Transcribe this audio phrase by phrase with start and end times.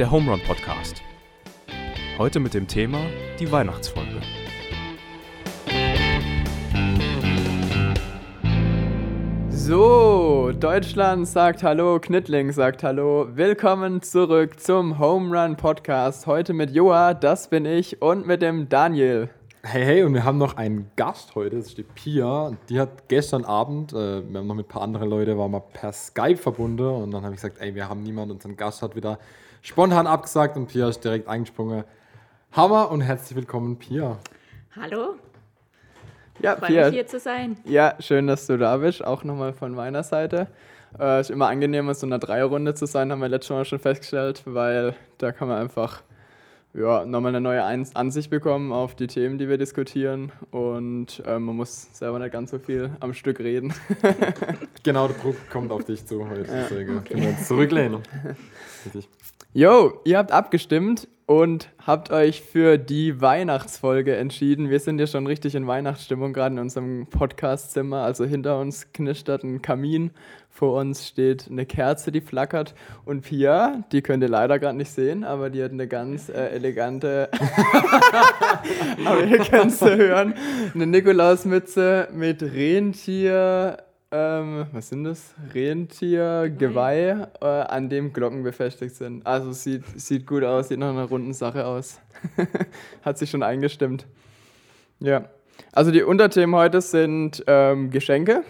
[0.00, 1.02] der Home Run Podcast.
[2.16, 3.00] Heute mit dem Thema
[3.38, 4.22] die Weihnachtsfolge.
[9.50, 13.28] So, Deutschland sagt Hallo, Knittling sagt Hallo.
[13.34, 16.26] Willkommen zurück zum Home Run Podcast.
[16.26, 19.28] Heute mit Joa, das bin ich, und mit dem Daniel.
[19.62, 22.56] Hey, hey, und wir haben noch einen Gast heute, das ist die Pia.
[22.70, 25.60] Die hat gestern Abend, äh, wir haben noch mit ein paar anderen Leuten, waren wir
[25.60, 28.96] per Skype verbunden und dann habe ich gesagt, ey, wir haben niemanden, unseren Gast hat
[28.96, 29.18] wieder
[29.62, 31.84] spontan abgesagt und Pia ist direkt eingesprungen.
[32.52, 34.18] Hammer und herzlich willkommen, Pia.
[34.74, 35.14] Hallo,
[36.40, 36.84] Ja, freue Pia.
[36.86, 37.56] mich hier zu sein.
[37.64, 39.04] Ja, schön, dass du da bist.
[39.04, 40.48] Auch nochmal von meiner Seite.
[40.98, 43.78] Äh, ist immer angenehm, in so einer Dreierrunde zu sein, haben wir letztes Mal schon
[43.78, 46.02] festgestellt, weil da kann man einfach
[46.74, 47.62] ja, nochmal eine neue
[47.94, 50.32] Ansicht bekommen auf die Themen, die wir diskutieren.
[50.50, 53.72] Und äh, man muss selber nicht ganz so viel am Stück reden.
[54.82, 57.98] Genau, der Druck kommt auf dich zu heute, deswegen können wir uns zurücklehnen.
[58.86, 59.10] Richtig.
[59.52, 64.70] Yo, ihr habt abgestimmt und habt euch für die Weihnachtsfolge entschieden.
[64.70, 68.04] Wir sind ja schon richtig in Weihnachtsstimmung, gerade in unserem Podcastzimmer.
[68.04, 70.12] Also hinter uns knistert ein Kamin,
[70.50, 72.76] vor uns steht eine Kerze, die flackert.
[73.04, 76.50] Und Pia, die könnt ihr leider gerade nicht sehen, aber die hat eine ganz äh,
[76.50, 77.28] elegante,
[79.04, 80.34] aber ihr könnt sie hören,
[80.76, 83.78] eine Nikolausmütze mit Rentier.
[84.12, 85.34] Ähm, was sind das?
[85.54, 89.24] Rentier, Geweih, äh, an dem Glocken befestigt sind.
[89.24, 92.00] Also sieht, sieht gut aus, sieht nach einer runden Sache aus.
[93.04, 94.06] Hat sich schon eingestimmt.
[94.98, 95.26] Ja.
[95.72, 98.42] Also die Unterthemen heute sind ähm, Geschenke,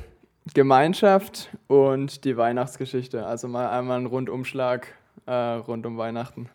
[0.55, 3.27] Gemeinschaft und die Weihnachtsgeschichte.
[3.27, 4.86] Also mal einmal ein Rundumschlag
[5.27, 6.48] äh, rund um Weihnachten.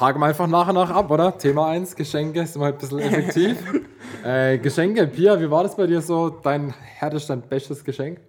[0.00, 1.38] Haken wir einfach nach und nach ab, oder?
[1.38, 3.56] Thema 1, Geschenke, sind wir halt ein bisschen effektiv.
[4.28, 6.28] äh, Geschenke, Pia, wie war das bei dir so?
[6.28, 8.20] Dein härtestes, dein bestes Geschenk?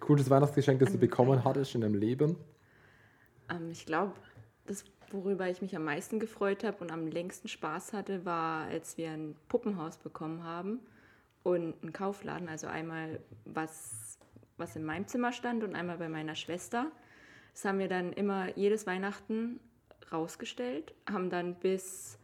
[0.00, 2.36] Cooles Weihnachtsgeschenk, das du bekommen hattest in deinem Leben?
[3.48, 4.12] Ähm, ich glaube,
[4.66, 8.98] das, worüber ich mich am meisten gefreut habe und am längsten Spaß hatte, war, als
[8.98, 10.80] wir ein Puppenhaus bekommen haben
[11.44, 12.48] und einen Kaufladen.
[12.48, 14.18] Also einmal was,
[14.56, 16.86] was in meinem Zimmer stand und einmal bei meiner Schwester.
[17.52, 19.60] Das haben wir dann immer jedes Weihnachten
[20.12, 22.18] rausgestellt, haben dann bis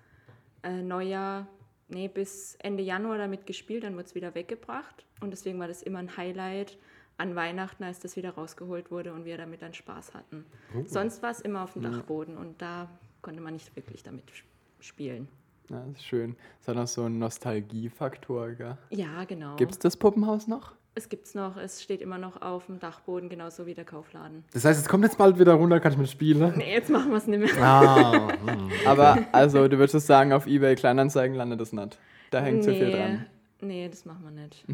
[0.64, 1.46] äh, Neujahr,
[1.92, 5.04] nee, bis Ende Januar damit gespielt, dann wurde es wieder weggebracht.
[5.20, 6.76] Und deswegen war das immer ein Highlight
[7.18, 10.44] an Weihnachten, als das wieder rausgeholt wurde und wir damit dann Spaß hatten.
[10.86, 12.88] Sonst war es immer auf dem Dachboden und da
[13.20, 14.48] konnte man nicht wirklich damit sp-
[14.80, 15.28] spielen.
[15.70, 16.36] Ja, das ist schön.
[16.58, 18.76] Das hat auch so einen Nostalgiefaktor, gell?
[18.90, 19.56] Ja, genau.
[19.56, 20.74] Gibt es das Puppenhaus noch?
[20.94, 24.44] Es gibt's noch, es steht immer noch auf dem Dachboden, genauso wie der Kaufladen.
[24.52, 26.52] Das heißt, es kommt jetzt bald wieder runter, kann ich mit spielen?
[26.56, 27.62] Nee, jetzt machen wir es nicht mehr.
[27.62, 28.28] Ah,
[28.86, 31.98] Aber also, du würdest sagen, auf eBay Kleinanzeigen landet das nicht.
[32.30, 33.26] Da hängt zu viel nee, dran.
[33.60, 34.64] nee, das machen wir nicht.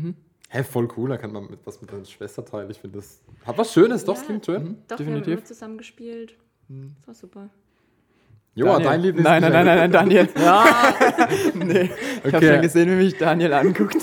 [0.51, 2.71] Hä, voll cool, da kann man mit, was mit deiner Schwester teilen.
[2.71, 3.21] Ich finde das.
[3.45, 4.27] Hat was Schönes, doch, das Ja.
[4.27, 4.79] klingt schön.
[4.89, 5.27] Doch, wir Definitiv.
[5.27, 6.37] haben immer zusammen gespielt.
[6.69, 7.51] Das war super.
[8.59, 8.89] Joa, Daniel.
[8.91, 9.25] dein Lieblings.
[9.29, 10.29] Nein, nein, nein, nein, nein, Daniel.
[10.39, 10.65] Ja.
[11.55, 11.91] nee,
[12.25, 13.97] ich habe schon gesehen, wie mich Daniel anguckt.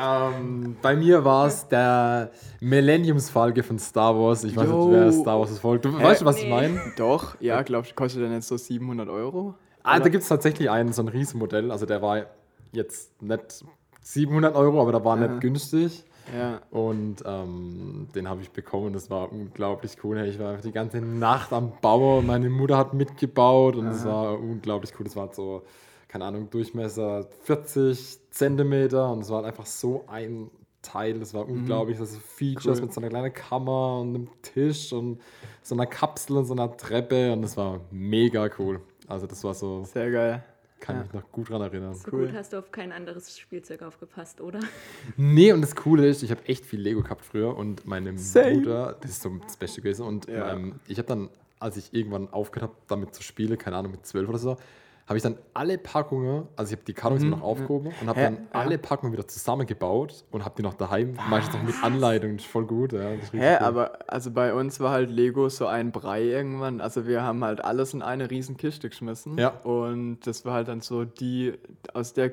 [0.00, 2.30] ähm, bei mir war es der
[2.60, 4.44] Millenniumsfalke von Star Wars.
[4.44, 4.88] Ich weiß Yo.
[4.88, 5.84] nicht, wer Star Wars ist folgt.
[5.84, 6.50] Du weißt du, was ich Nee.
[6.50, 6.80] meine?
[6.96, 9.54] Doch, ja, glaubst du, kostet der jetzt so 700 Euro?
[9.82, 11.70] Ah, da gibt es tatsächlich einen, so ein Riesenmodell.
[11.70, 12.26] Also der war
[12.72, 13.64] jetzt nicht
[14.02, 15.26] 700 Euro, aber der war Ja.
[15.28, 16.04] nicht günstig.
[16.36, 16.60] Ja.
[16.70, 18.92] Und ähm, den habe ich bekommen.
[18.92, 20.18] Das war unglaublich cool.
[20.26, 22.26] Ich war einfach die ganze Nacht am Bauen.
[22.26, 25.04] Meine Mutter hat mitgebaut und es war unglaublich cool.
[25.04, 25.62] Das war so,
[26.08, 30.50] keine Ahnung, Durchmesser 40 Zentimeter und es war halt einfach so ein
[30.82, 31.18] Teil.
[31.18, 31.98] Das war unglaublich.
[31.98, 32.86] Das sind Features Cool.
[32.86, 35.20] mit so einer kleinen Kammer und einem Tisch und
[35.62, 38.80] so einer Kapsel und so einer Treppe und das war mega cool.
[39.06, 40.44] Also das war so, Sehr geil.
[40.80, 41.02] Kann Ja.
[41.02, 41.94] mich noch gut dran erinnern.
[41.94, 42.26] So Cool.
[42.26, 44.60] gut hast du auf kein anderes Spielzeug aufgepasst, oder?
[45.16, 48.54] Nee, und das Coole ist, ich habe echt viel Lego gehabt früher und meine Same.
[48.56, 50.06] Mutter, das ist so das Beste gewesen.
[50.06, 50.52] Und Ja.
[50.52, 54.06] ähm, ich habe dann, als ich irgendwann aufgehört habe, damit zu spielen, keine Ahnung, mit
[54.06, 54.56] zwölf oder so,
[55.10, 58.20] habe ich dann alle Packungen, also ich habe die Kartons immer noch aufgehoben und habe
[58.20, 58.38] dann Mhm.
[58.52, 62.50] Alle Packungen wieder zusammengebaut und habe die noch daheim, meistens noch mit Anleitung, das ist
[62.52, 62.92] voll gut.
[62.92, 63.58] Ja, Hä, cool.
[63.58, 66.80] aber also bei uns war halt Lego so ein Brei irgendwann.
[66.80, 69.36] Also wir haben halt alles in eine riesen Kiste geschmissen.
[69.36, 69.48] Ja.
[69.64, 71.54] Und das war halt dann so die,
[71.92, 72.30] aus der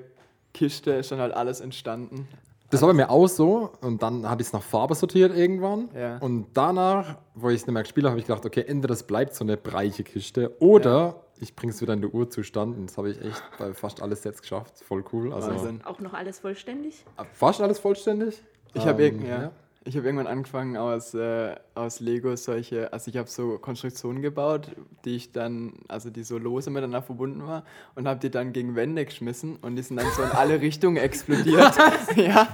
[0.54, 2.28] Kiste ist dann halt alles entstanden.
[2.70, 5.90] Das war bei mir auch so und dann habe ich es nach Farbe sortiert irgendwann.
[5.96, 6.18] Ja.
[6.18, 9.04] Und danach, wo ich es nicht mehr gespielt habe, habe ich gedacht, okay, entweder das
[9.04, 12.78] bleibt so eine breiche Kiste oder ich bringe es wieder in den Urzustand.
[12.78, 14.80] Und das habe ich echt bei fast alles jetzt geschafft.
[14.84, 15.34] Voll cool.
[15.34, 15.82] Also Wahnsinn.
[15.86, 17.06] Auch noch alles vollständig?
[17.32, 18.44] fast alles vollständig.
[18.74, 19.52] Ich habe Ähm, irgend, ja.
[19.88, 24.72] Ich hab irgendwann angefangen aus, äh, aus Lego solche, also ich habe so Konstruktionen gebaut,
[25.06, 27.64] die ich dann, also die so lose miteinander verbunden war
[27.96, 30.98] und habe die dann gegen Wände geschmissen und die sind dann so in alle Richtungen
[30.98, 31.74] explodiert.
[32.18, 32.50] ja,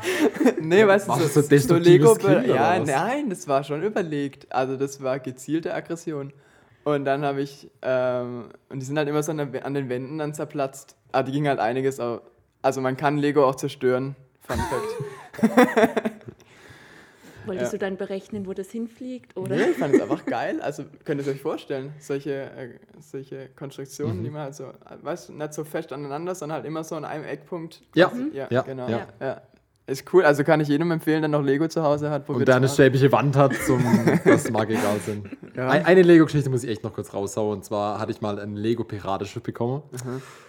[0.62, 4.54] nee, weißt du, so, das so so Lego, Kind ja, nein, das war schon überlegt.
[4.54, 6.34] Also das war gezielte Aggression.
[6.84, 9.90] Und dann habe ich, ähm, und die sind halt immer so an, der, an den
[9.90, 10.96] Wänden dann zerplatzt.
[11.12, 12.22] Ah, die ging halt einiges, auch,
[12.62, 14.16] also man kann Lego auch zerstören.
[14.42, 16.14] Fun Fact.
[17.46, 17.78] Wolltest Ja.
[17.80, 19.36] du dann berechnen, wo das hinfliegt?
[19.38, 19.56] Oder?
[19.56, 20.60] Nee, ich fand es einfach geil.
[20.62, 22.70] Also könnt ihr es euch vorstellen, solche, äh,
[23.00, 24.24] solche Konstruktionen, Mhm.
[24.24, 24.66] die man halt so,
[25.02, 27.82] weißt du, nicht so fest aneinander, sondern halt immer so an einem Eckpunkt.
[27.96, 28.88] Ja, ja, ja, genau.
[28.90, 29.08] ja.
[29.20, 29.42] Ja.
[29.86, 32.30] Ist cool, also kann ich jedem empfehlen, der noch Lego zu Hause hat.
[32.30, 33.84] Und der eine schäbige Wand hat, zum,
[34.24, 35.30] das mag egal sein.
[35.58, 35.70] Ja.
[35.70, 37.58] Ein, eine Lego-Geschichte muss ich echt noch kurz raushauen.
[37.58, 39.84] Und zwar hatte ich mal ein Lego-Piratenschiff bekommen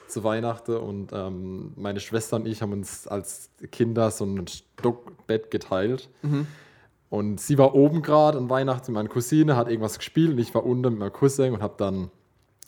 [0.06, 0.76] zu Weihnachten.
[0.76, 6.08] Und ähm, meine Schwester und ich haben uns als Kinder so ein Stockbett geteilt.
[7.14, 10.32] Und sie war oben gerade an Weihnachten mit meiner Cousine, hat irgendwas gespielt.
[10.32, 12.10] Und ich war unten mit meinem Cousin und habe dann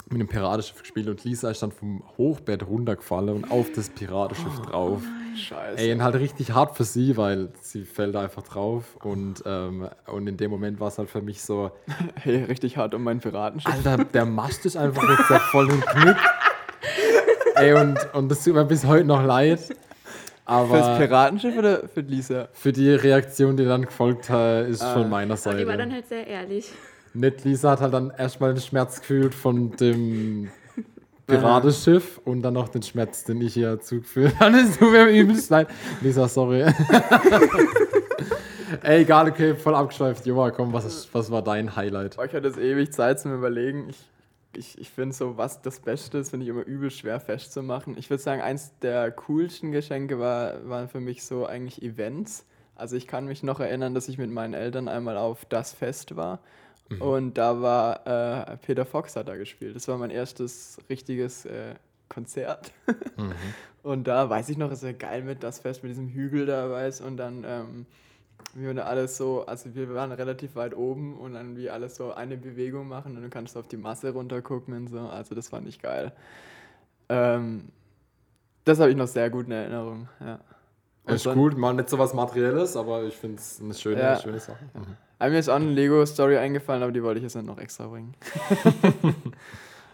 [0.08, 1.08] mit dem Piratenschiff gespielt.
[1.08, 5.02] Und Lisa ist dann vom Hochbett runtergefallen und auf das Piratenschiff drauf.
[5.34, 5.82] Scheiße.
[5.82, 8.96] Ey, und halt richtig hart für sie, weil sie fällt einfach drauf.
[9.02, 11.72] Und, ähm, und in dem Moment war es halt für mich so,
[12.14, 13.74] Hey, richtig hart um meinen Piratenschiff.
[13.74, 16.16] Alter, der Mast ist einfach jetzt voll im Knick.
[17.56, 19.74] Ey, und, und das tut mir bis heute noch leid.
[20.46, 22.48] Fürs Aber Piratenschiff oder für Lisa?
[22.52, 25.94] für die Reaktion, die dann gefolgt hat, ist von meiner Aber die war dann Seite.
[25.94, 26.70] halt sehr ehrlich.
[27.14, 30.50] Nett Lisa hat halt dann erstmal den Schmerz gefühlt von dem
[31.26, 34.56] Piratenschiff und dann noch den Schmerz, den ich hier zugeführt habe.
[34.58, 35.66] Es tut mir übelst leid.
[36.00, 36.64] Lisa, sorry.
[38.82, 40.26] Ey, egal, okay, voll abgeschweift.
[40.26, 42.18] Joa, komm, was, ist, was war dein Highlight?
[42.18, 43.88] Euch hat es ewig Zeit zum Überlegen.
[43.88, 43.96] Ich,
[44.56, 47.96] ich, ich finde so, was das Beste ist, finde ich immer übel schwer festzumachen.
[47.98, 52.46] Ich würde sagen, eins der coolsten Geschenke war, waren für mich so eigentlich Events.
[52.74, 56.16] Also ich kann mich noch erinnern, dass ich mit meinen Eltern einmal auf das Fest
[56.16, 56.40] war.
[57.00, 59.74] Und da war äh, Peter Fox hat da gespielt.
[59.74, 61.74] Das war mein erstes richtiges äh,
[62.08, 62.72] Konzert.
[63.82, 66.68] Und da weiß ich noch, ist ja geil mit das Fest mit diesem Hügel da,
[66.68, 67.86] weiß und dann ähm,
[68.54, 72.12] wie wir alles so, also wir waren relativ weit oben und dann wie alles so
[72.12, 74.98] eine Bewegung machen und dann kannst du auf die Masse runtergucken und so.
[75.00, 76.12] Also das fand ich geil.
[77.08, 77.68] Ähm,
[78.64, 80.40] das habe ich noch sehr gut in Erinnerung, ja.
[81.04, 84.00] Und Ist dann- cool, mal nicht so was Materielles, aber ich finde es eine schöne,
[84.00, 84.16] Ja.
[84.18, 84.58] schöne Sache.
[85.18, 87.86] Aber mir ist auch eine Lego-Story eingefallen, aber die wollte ich jetzt nicht noch extra
[87.86, 88.14] bringen.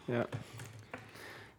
[0.08, 0.24] ja.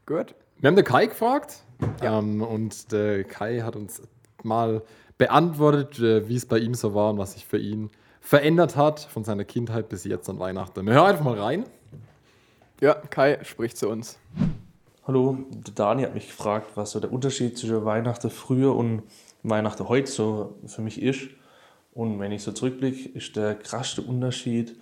[0.05, 0.33] Gut.
[0.59, 1.59] Wir haben den Kai gefragt
[2.01, 2.19] Ja.
[2.19, 4.01] ähm, und der Kai hat uns
[4.43, 4.81] mal
[5.17, 7.89] beantwortet, äh, wie es bei ihm so war und was sich für ihn
[8.19, 10.85] verändert hat von seiner Kindheit bis jetzt an Weihnachten.
[10.85, 11.65] Wir hören einfach mal rein.
[12.81, 14.17] Ja, Kai spricht zu uns.
[15.05, 19.03] Hallo, der Dani hat mich gefragt, was so der Unterschied zwischen Weihnachten früher und
[19.43, 21.27] Weihnachten heute so für mich ist.
[21.93, 24.75] Und wenn ich so zurückblicke, ist der krasseste Unterschied,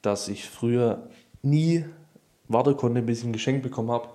[0.00, 1.08] dass ich früher
[1.42, 1.84] nie
[2.48, 4.08] warten konnte, bis ich ein Geschenk bekommen habe,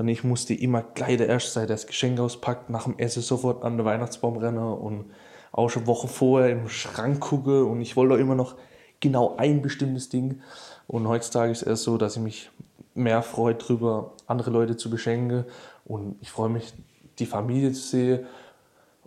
[0.00, 3.20] sondern ich musste immer gleich der Erste sein, der das Geschenk auspackt, nach dem Essen
[3.20, 5.10] sofort an den Weihnachtsbaum rennen und
[5.52, 8.56] auch schon Woche vorher im Schrank gucke und ich wollte immer noch
[9.00, 10.40] genau ein bestimmtes Ding.
[10.86, 12.50] Und heutzutage ist es so, dass ich mich
[12.94, 15.44] mehr freue darüber, andere Leute zu beschenken
[15.84, 16.72] und ich freue mich,
[17.18, 18.26] die Familie zu sehen.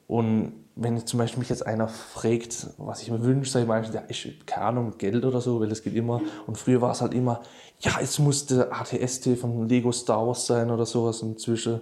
[0.05, 3.95] Und wenn zum Beispiel mich jetzt einer fragt, was ich mir wünsche, sage ich meistens,
[3.95, 6.21] ja, ich, keine Ahnung, Geld oder so, weil das geht immer.
[6.47, 7.41] Und früher war es halt immer,
[7.79, 11.21] ja, es muss der ATST von Lego Star Wars sein oder sowas.
[11.21, 11.81] Inzwischen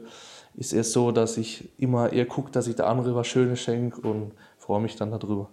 [0.55, 4.01] ist es so, dass ich immer eher gucke, dass ich der andere was Schönes schenke
[4.01, 5.49] und freue mich dann darüber.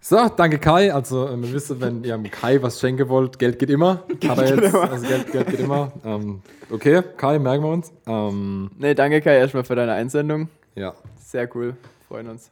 [0.00, 0.94] So, danke Kai.
[0.94, 4.04] Also, äh, wir wissen, wenn ihr dem Kai was schenken wollt, Geld geht immer.
[4.28, 5.90] Hat er jetzt, also Geld, Geld geht immer.
[6.04, 7.92] Ähm, okay, Kai, merken wir uns.
[8.06, 10.48] Ähm, Nee, danke Kai erstmal für deine Einsendung.
[10.76, 10.94] ja.
[11.20, 11.76] Sehr cool.
[12.06, 12.50] Freuen uns.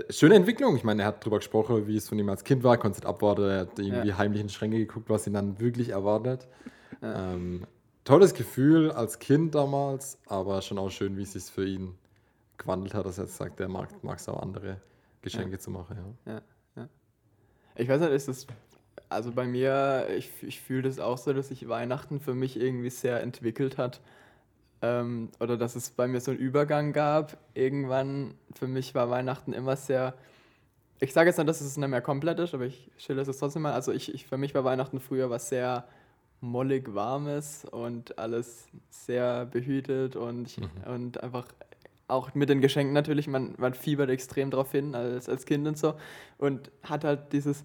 [0.00, 0.76] Äh, Schöne Entwicklung.
[0.76, 3.06] Ich meine, er hat darüber gesprochen, wie es von ihm als Kind war, konnte es
[3.06, 3.42] abwarten.
[3.44, 4.18] Er hat irgendwie Ja.
[4.18, 6.46] heimlich in Schränke geguckt, was ihn dann wirklich erwartet.
[7.02, 7.66] Ähm,
[8.04, 11.94] tolles Gefühl als Kind damals, aber schon auch schön, wie es sich für ihn
[12.56, 14.80] gewandelt hat, dass er jetzt sagt, er mag es auch andere
[15.22, 16.16] Geschenke zu machen.
[16.26, 16.40] Ja.
[17.76, 18.46] Ich weiß nicht, ist das.
[19.08, 22.90] Also bei mir, ich, ich fühle das auch so, dass sich Weihnachten für mich irgendwie
[22.90, 24.00] sehr entwickelt hat.
[24.82, 27.36] Ähm, oder dass es bei mir so einen Übergang gab.
[27.54, 30.14] Irgendwann, für mich war Weihnachten immer sehr.
[31.00, 33.62] Ich sage jetzt nicht, dass es nicht mehr komplett ist, aber ich schilder es trotzdem
[33.62, 33.72] mal.
[33.72, 35.84] Also ich, ich, für mich war Weihnachten früher was sehr
[36.40, 41.46] mollig warmes und alles sehr behütet und, ich, und einfach
[42.06, 45.78] auch mit den Geschenken natürlich, man, man fiebert extrem drauf hin als, als Kind und
[45.78, 45.94] so
[46.38, 47.64] und hat halt dieses,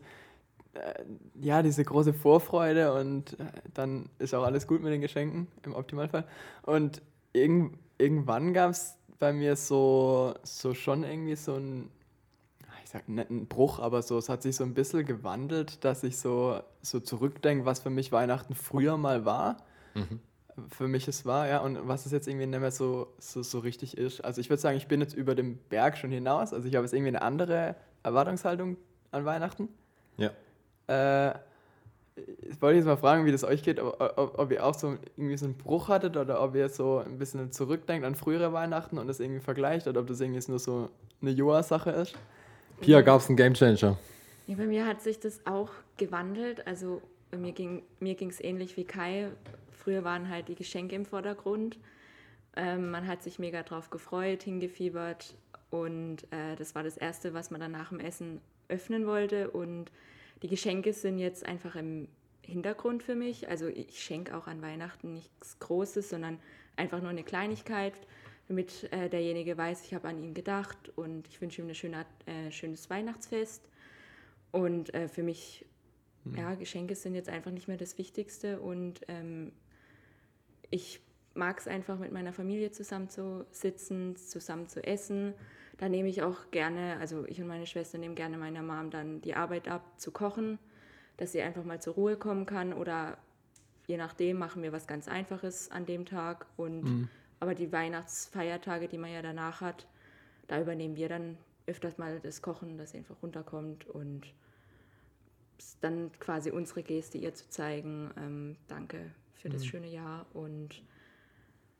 [1.41, 5.73] ja, diese große Vorfreude und äh, dann ist auch alles gut mit den Geschenken im
[5.73, 6.25] Optimalfall.
[6.63, 7.01] Und
[7.33, 11.89] irgend, irgendwann gab es bei mir so, so schon irgendwie so ein,
[12.83, 16.03] ich sag nicht ein Bruch, aber so, es hat sich so ein bisschen gewandelt, dass
[16.03, 19.57] ich so, so zurückdenke, was für mich Weihnachten früher mal war.
[20.69, 23.59] Für mich es war, ja, und was es jetzt irgendwie nicht mehr so, so, so
[23.59, 24.21] richtig ist.
[24.21, 26.53] Also ich würde sagen, ich bin jetzt über dem Berg schon hinaus.
[26.53, 28.77] Also ich habe jetzt irgendwie eine andere Erwartungshaltung
[29.11, 29.69] an Weihnachten.
[30.17, 30.31] ja.
[30.89, 31.33] Äh,
[32.41, 34.97] ich wollte jetzt mal fragen, wie das euch geht, ob, ob, ob ihr auch so
[35.15, 38.97] irgendwie so einen Bruch hattet oder ob ihr so ein bisschen zurückdenkt an frühere Weihnachten
[38.97, 40.89] und das irgendwie vergleicht oder ob das irgendwie nur so
[41.21, 42.15] eine Joa-Sache ist.
[42.81, 43.97] Pia, gab es einen Gamechanger?
[44.47, 46.65] Ja, bei mir hat sich das auch gewandelt.
[46.67, 49.29] Also bei mir ging mir es ähnlich wie Kai.
[49.71, 51.77] Früher waren halt die Geschenke im Vordergrund.
[52.55, 55.35] Ähm, man hat sich mega drauf gefreut, hingefiebert
[55.69, 59.51] und äh, das war das Erste, was man dann nach dem Essen öffnen wollte.
[59.51, 59.91] Und
[60.41, 62.07] die Geschenke sind jetzt einfach im
[62.41, 63.49] Hintergrund für mich.
[63.49, 66.39] Also ich schenke auch an Weihnachten nichts Großes, sondern
[66.75, 67.93] einfach nur eine Kleinigkeit,
[68.47, 72.05] damit äh, derjenige weiß, ich habe an ihn gedacht und ich wünsche ihm ein schöne,
[72.25, 73.69] äh, schönes Weihnachtsfest.
[74.51, 75.65] Und äh, für mich,
[76.23, 76.37] mhm.
[76.37, 79.51] ja, Geschenke sind jetzt einfach nicht mehr das Wichtigste und ähm,
[80.71, 81.01] ich
[81.35, 85.33] mag es einfach mit meiner Familie zusammen zu sitzen, zusammen zu essen.
[85.79, 89.21] Da nehme ich auch gerne, also ich und meine Schwester nehmen gerne meiner Mom dann
[89.21, 90.59] die Arbeit ab, zu kochen
[91.19, 93.17] dass sie einfach mal zur Ruhe kommen kann oder
[93.87, 97.09] je nachdem machen wir was ganz Einfaches an dem Tag und mhm.
[97.41, 99.85] aber die Weihnachtsfeiertage, die man ja danach hat,
[100.47, 104.33] da übernehmen wir dann öfters mal das Kochen, dass sie einfach runterkommt und
[105.81, 109.67] dann quasi unsere Geste ihr zu zeigen, ähm, danke für das mhm.
[109.67, 110.81] schöne Jahr und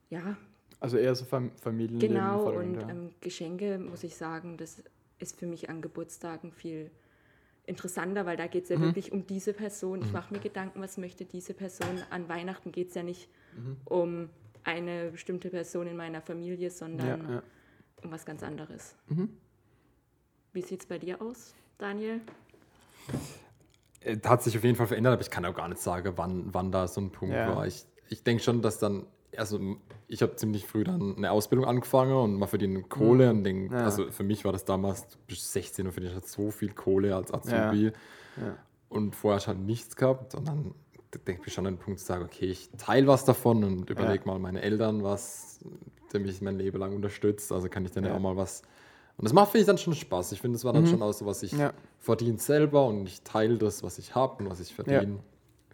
[0.10, 0.36] ja.
[0.79, 2.15] Also eher so Fam Familienleben.
[2.15, 2.89] Genau, und ja.
[2.89, 4.81] ähm, Geschenke, muss ich sagen, das
[5.19, 6.89] ist für mich an Geburtstagen viel
[7.65, 8.83] interessanter, weil da geht es ja mhm.
[8.83, 10.00] wirklich um diese Person.
[10.00, 10.13] Ich mhm.
[10.13, 12.01] mache mir Gedanken, was möchte diese Person.
[12.09, 13.77] An Weihnachten geht es ja nicht mhm.
[13.86, 14.29] um
[14.63, 17.43] eine bestimmte Person in meiner Familie, sondern ja, ja.
[18.03, 18.95] um was ganz anderes.
[19.07, 19.29] Mhm.
[20.53, 22.21] Wie sieht es bei dir aus, Daniel?
[24.01, 26.53] Äh, hat sich auf jeden Fall verändert, aber ich kann auch gar nicht sagen, wann,
[26.53, 27.55] wann da so ein Punkt ja.
[27.55, 27.67] war.
[27.67, 29.05] Ich, ich denke schon, dass dann
[29.38, 29.59] also
[30.07, 33.38] ich habe ziemlich früh dann eine Ausbildung angefangen und man verdient Kohle mhm.
[33.38, 33.83] und denk, ja.
[33.86, 37.33] also für mich war das damals bis 16 und verdient halt so viel Kohle als
[37.33, 37.91] Azubi ja.
[38.38, 38.57] Ja.
[38.89, 40.74] und vorher halt nichts gehabt und dann
[41.25, 44.25] denke ich schon an den Punkt zu sagen, okay, ich teile was davon und überlege
[44.25, 45.59] mal meine Eltern was,
[46.13, 48.62] der mich mein Leben lang unterstützt, also kann ich dann ja auch mal was
[49.17, 50.31] und das macht, finde ich, dann schon Spaß.
[50.31, 50.88] Ich finde, das war dann mhm.
[50.88, 51.53] schon auch so, was ich
[51.98, 55.19] verdiene selber und ich teile das, was ich habe und was ich verdiene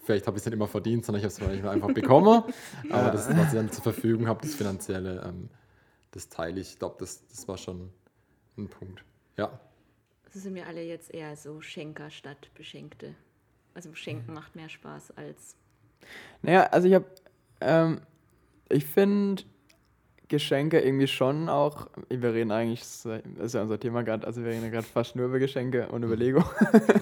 [0.06, 2.44] vielleicht habe ich es nicht immer verdient, sondern ich habe es einfach bekommen.
[2.90, 5.50] Aber das, was ich dann zur Verfügung habe, das Finanzielle, ähm,
[6.12, 6.74] das teile ich.
[6.74, 7.92] Ich glaube, das, das war schon
[8.58, 9.04] ein Punkt.
[9.38, 9.60] Ja.
[10.26, 13.16] Also sind wir alle jetzt eher so Schenker statt Beschenkte.
[13.74, 14.36] Also Schenken mhm.
[14.36, 15.58] macht mehr Spaß als.
[16.42, 17.06] Naja, also ich habe,
[17.62, 18.02] ähm,
[18.70, 19.44] ich finde,
[20.28, 24.52] Geschenke irgendwie schon auch, wir reden eigentlich, das ist ja unser Thema gerade, also wir
[24.52, 26.22] reden ja gerade fast nur über Geschenke und über mhm.
[26.22, 26.44] Lego.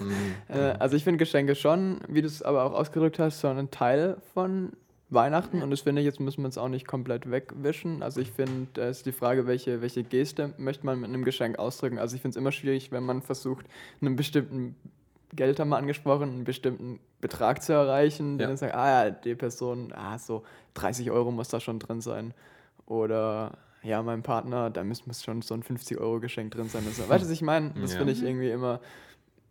[0.04, 0.36] Mhm.
[0.56, 3.72] äh, also ich finde Geschenke schon, wie du es aber auch ausgedrückt hast, so ein
[3.72, 4.74] Teil von
[5.10, 8.04] Weihnachten und das finde ich, jetzt müssen wir es auch nicht komplett wegwischen.
[8.04, 11.60] Also ich finde, da ist die Frage, welche, welche Geste möchte man mit einem Geschenk
[11.60, 12.00] ausdrücken.
[12.00, 13.66] Also ich finde es immer schwierig, wenn man versucht,
[14.02, 14.76] einen bestimmten
[15.36, 18.48] Geld haben wir angesprochen, einen bestimmten Betrag zu erreichen, ja.
[18.48, 20.44] dann sagt, ah ja, die Person, ah, so
[20.76, 22.34] 30 Euro muss da schon drin sein.
[22.86, 26.84] Oder ja, mein Partner, da muss, schon so ein 50-Euro-Geschenk drin sein.
[26.92, 27.08] So.
[27.10, 27.72] Weißt du, was ich meine?
[27.82, 27.98] Das ja.
[27.98, 28.80] finde ich irgendwie immer,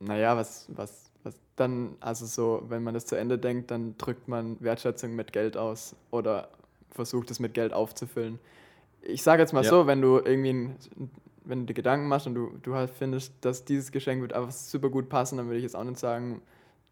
[0.00, 4.28] naja, was, was, was dann, also so, wenn man das zu Ende denkt, dann drückt
[4.28, 6.48] man Wertschätzung mit Geld aus oder
[6.90, 8.38] versucht es mit Geld aufzufüllen.
[9.02, 9.70] Ich sage jetzt mal ja.
[9.70, 10.70] so, wenn du irgendwie,
[11.44, 14.52] wenn du dir Gedanken machst und du, du halt findest, dass dieses Geschenk wird einfach
[14.52, 16.40] super gut passen, dann würde ich jetzt auch nicht sagen,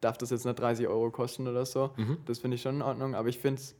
[0.01, 1.91] darf das jetzt nicht 30 Euro kosten oder so.
[1.97, 2.19] Mhm.
[2.27, 3.75] Das finde ich schon in Ordnung, aber ich finde es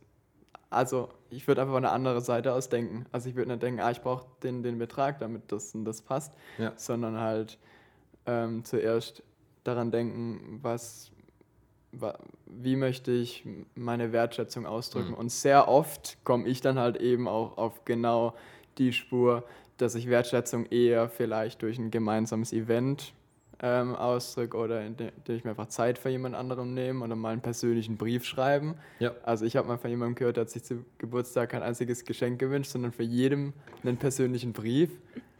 [0.71, 3.07] also ich würde einfach eine andere Seite aus denken.
[3.13, 6.01] Also ich würde nicht denken, ah, ich brauche den, den Betrag, damit das und das
[6.01, 6.73] passt, ja.
[6.77, 7.59] sondern halt
[8.27, 9.23] ähm, zuerst
[9.65, 11.11] daran denken, was,
[11.93, 15.11] wa, wie möchte ich meine Wertschätzung ausdrücken.
[15.11, 15.15] Mhm.
[15.15, 18.35] Und sehr oft komme ich dann halt eben auch auf genau
[18.79, 19.45] die Spur,
[19.77, 23.13] dass ich Wertschätzung eher vielleicht durch ein gemeinsames Event
[23.63, 27.43] ähm, ausdrücke oder indem ich mir einfach Zeit für jemand anderem nehme oder mal einen
[27.43, 28.77] persönlichen Brief schreiben.
[28.99, 29.13] Ja.
[29.23, 32.39] Also ich habe mal von jemandem gehört, der hat sich zu Geburtstag kein einziges Geschenk
[32.39, 33.53] gewünscht, sondern für jedem
[33.83, 34.91] einen persönlichen Brief.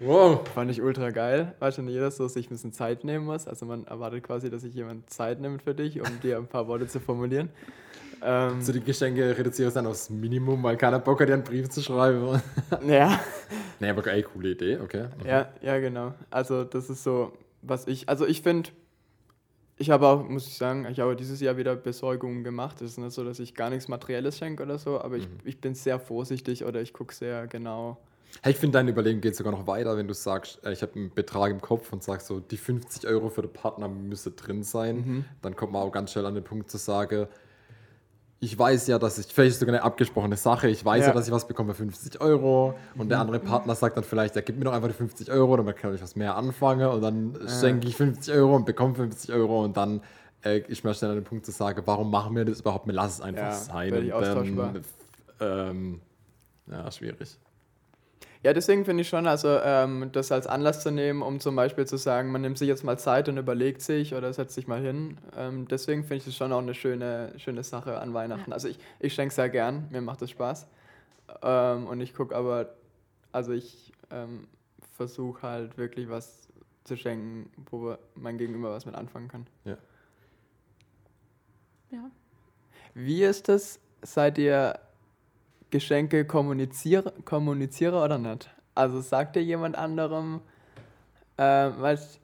[0.01, 0.47] Wow.
[0.55, 1.55] Fand ich ultra geil.
[1.59, 3.47] Weißt du, jeder so sich ein bisschen Zeit nehmen muss.
[3.47, 6.69] Also man erwartet quasi, dass sich jemand Zeit nimmt für dich, um dir ein paar
[6.69, 7.51] Worte zu formulieren.
[8.23, 11.71] Ähm, so die Geschenke reduzierst dann aufs Minimum, weil keiner Bock hat, dir einen Brief
[11.71, 12.41] zu schreiben.
[12.87, 13.19] ja.
[13.79, 15.07] Nee, aber ey, coole Idee, okay.
[15.23, 15.27] Mhm.
[15.27, 16.13] Ja, ja, genau.
[16.31, 18.71] Also das ist so, was ich, also ich finde,
[19.77, 22.83] ich habe auch, muss ich sagen, ich habe dieses Jahr wieder Besorgungen gemacht.
[22.83, 25.23] Es ist nicht so, dass ich gar nichts Materielles schenke oder so, aber mhm.
[25.23, 27.99] ich, ich bin sehr vorsichtig oder ich gucke sehr genau.
[28.43, 30.95] Hey, ich finde, deine Überlegung geht sogar noch weiter, wenn du sagst, äh, ich habe
[30.97, 34.63] einen Betrag im Kopf und sagst so, die 50 Euro für den Partner müsse drin
[34.63, 34.97] sein.
[34.97, 35.25] Mhm.
[35.43, 37.27] Dann kommt man auch ganz schnell an den Punkt zu sagen,
[38.43, 41.15] ich weiß ja, dass ich, vielleicht ist sogar eine abgesprochene Sache, ich weiß ja, ja
[41.15, 43.09] dass ich was bekomme für 50 Euro und mhm.
[43.11, 45.77] der andere Partner sagt dann vielleicht, er gibt mir doch einfach die 50 Euro, damit
[45.77, 47.49] kann ich was mehr anfangen und dann ja.
[47.49, 50.01] schenke ich 50 Euro und bekomme 50 Euro und dann
[50.43, 52.87] äh, ich möchte an den Punkt zu sagen, warum machen wir das überhaupt?
[52.87, 54.13] Wir lassen es einfach Ja, sein.
[54.13, 54.73] austauschbar.
[55.41, 56.01] ähm,
[56.67, 57.37] ja, schwierig.
[58.43, 61.87] Ja, deswegen finde ich schon, also ähm, das als Anlass zu nehmen, um zum Beispiel
[61.87, 64.81] zu sagen, man nimmt sich jetzt mal Zeit und überlegt sich oder setzt sich mal
[64.81, 65.19] hin.
[65.37, 68.55] Ähm, deswegen finde ich das schon auch eine schöne, schöne Sache an Weihnachten.
[68.55, 70.67] Also ich, ich schenke sehr gern, mir macht das Spaß.
[71.43, 72.75] Ähm, und ich gucke aber,
[73.31, 74.49] also ich ähm,
[74.97, 76.49] versuche halt wirklich was
[76.85, 79.47] zu schenken, wo mein Gegenüber was mit anfangen kann.
[79.65, 79.77] Ja.
[81.91, 82.11] Ja.
[82.95, 83.81] Wie ist das?
[84.03, 84.81] Seid ihr
[85.71, 88.51] Geschenke kommunizier Kommunizierer oder nicht?
[88.75, 90.41] Also sagt ihr jemand anderem,
[91.37, 92.21] äh, weißt,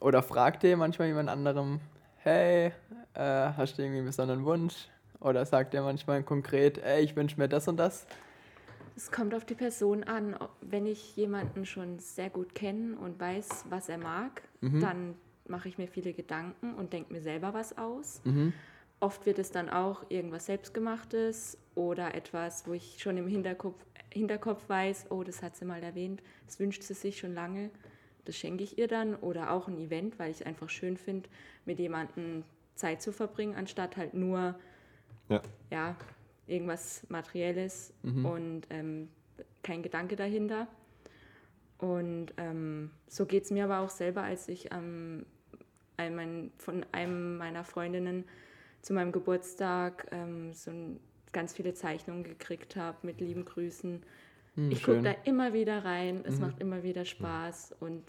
[0.00, 1.80] oder fragt ihr manchmal jemand anderem,
[2.16, 2.72] hey,
[3.14, 3.22] äh,
[3.56, 4.88] hast du irgendwie einen besonderen Wunsch?
[5.20, 8.06] Oder sagt ihr manchmal konkret, ey, ich wünsche mir das und das?
[8.96, 10.36] Es kommt auf die Person an.
[10.60, 15.14] Wenn ich jemanden schon sehr gut kenne und weiß, was er mag, dann
[15.46, 18.22] mache ich mir viele Gedanken und denke mir selber was aus.
[19.00, 24.68] Oft wird es dann auch irgendwas Selbstgemachtes oder etwas, wo ich schon im Hinterkopf, Hinterkopf
[24.68, 27.70] weiß, oh, das hat sie mal erwähnt, das wünscht sie sich schon lange.
[28.26, 31.28] Das schenke ich ihr dann oder auch ein Event, weil ich es einfach schön finde,
[31.64, 34.54] mit jemandem Zeit zu verbringen, anstatt halt nur
[35.30, 35.42] Ja.
[35.70, 35.96] ja,
[36.46, 39.08] irgendwas Materielles und ähm,
[39.62, 40.66] kein Gedanke dahinter.
[41.78, 45.24] Und ähm, so geht es mir aber auch selber, als ich ähm,
[46.58, 48.24] von einem meiner Freundinnen
[48.82, 51.00] zu meinem Geburtstag ähm, so ein,
[51.32, 54.02] ganz viele Zeichnungen gekriegt habe mit lieben Grüßen.
[54.70, 57.76] ich gucke da immer wieder rein, es macht immer wieder Spaß.
[57.78, 58.02] Und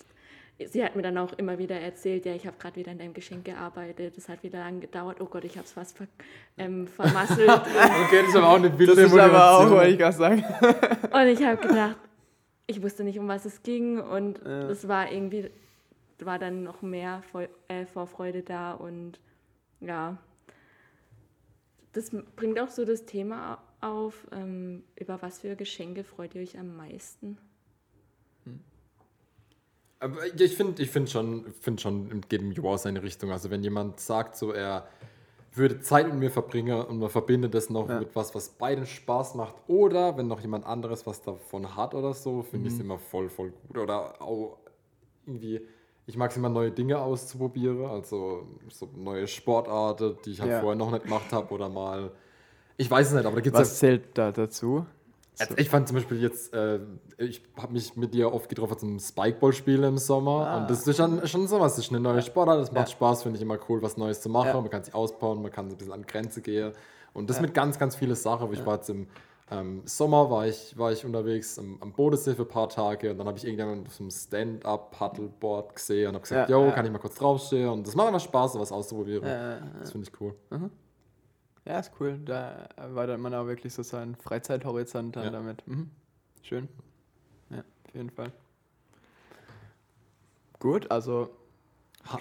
[0.65, 3.13] sie hat mir dann auch immer wieder erzählt, ja, ich habe gerade wieder an deinem
[3.13, 6.07] Geschenk gearbeitet, es hat wieder lang gedauert, oh Gott, ich habe es fast ver
[6.57, 7.49] ähm, vermasselt.
[7.49, 10.43] Okay, das ist aber auch eine Das wilde ist aber auch, wollte ich gerade sagen.
[11.13, 11.97] Und ich habe gedacht,
[12.67, 13.99] ich wusste nicht, um was es ging.
[13.99, 15.49] Und es war irgendwie,
[16.19, 18.73] war dann noch mehr Vor äh, Vorfreude da.
[18.73, 19.19] Und
[19.79, 20.17] ja,
[21.93, 26.57] das bringt auch so das Thema auf, ähm, über was für Geschenke freut ihr euch
[26.57, 27.37] am meisten?
[29.99, 33.31] Aber ich finde ich find schon, find schon, geht im Joa seine Richtung.
[33.31, 34.87] Also wenn jemand sagt, so er
[35.53, 39.35] würde Zeit mit mir verbringen und man verbindet das noch mit was, was beiden Spaß
[39.35, 42.97] macht, oder wenn noch jemand anderes was davon hat oder so, finde ich es immer
[42.97, 43.77] voll, voll gut.
[43.77, 44.57] Oder auch
[45.25, 45.61] irgendwie,
[46.05, 50.59] ich mag es immer, neue Dinge auszuprobieren, also so neue Sportarten, die ich halt Ja.
[50.59, 52.11] vorher noch nicht gemacht habe, oder mal,
[52.77, 54.85] ich weiß es nicht, aber da gibt es Was zählt da dazu?
[55.39, 56.79] also ich fand zum Beispiel jetzt, äh,
[57.17, 60.45] ich habe mich mit dir oft getroffen zum Spikeball-Spielen im Sommer.
[60.47, 60.57] Ah.
[60.57, 61.75] Und das ist schon, schon sowas.
[61.75, 62.59] Das ist eine neue Sportart.
[62.59, 62.91] Das macht Ja.
[62.93, 64.47] Spaß, finde ich immer cool, was Neues zu machen.
[64.47, 64.61] Ja.
[64.61, 66.73] Man kann sich ausbauen, man kann so ein bisschen an Grenze gehen.
[67.13, 68.51] Und das mit ganz, ganz vielen Sachen.
[68.53, 69.07] Ich war jetzt im
[69.51, 73.17] ähm, Sommer war ich, war ich unterwegs am, am Bodensee für ein paar Tage und
[73.17, 76.71] dann habe ich irgendjemanden auf so einem Stand-up-Paddleboard gesehen und habe gesagt, Ja, yo, ja.
[76.71, 77.69] kann ich mal kurz draufstehen?
[77.69, 79.23] Und das macht einfach Spaß, sowas auszuprobieren.
[79.25, 80.33] Äh, Das finde ich cool.
[81.65, 82.17] Ja, ist cool.
[82.25, 85.29] Da erweitert man auch wirklich so seinen Freizeithorizont dann Ja.
[85.29, 85.67] damit.
[85.67, 85.91] Mhm.
[86.41, 86.67] Schön.
[87.49, 88.31] Ja, auf jeden Fall.
[90.59, 91.29] Gut, also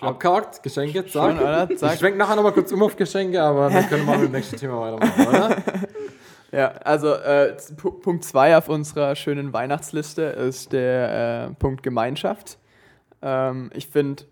[0.01, 1.37] Abgehakt, Geschenke, zack.
[1.40, 1.69] oder?
[1.77, 1.95] Zack.
[1.95, 4.57] Ich schwenke nachher nochmal kurz um auf Geschenke, aber wir können mal mit dem nächsten
[4.57, 5.57] Thema weitermachen, oder?
[6.53, 12.59] Ja, also äh, Punkt 2 auf unserer schönen Weihnachtsliste ist der äh, Punkt Gemeinschaft.
[13.23, 14.25] Ähm, ich finde,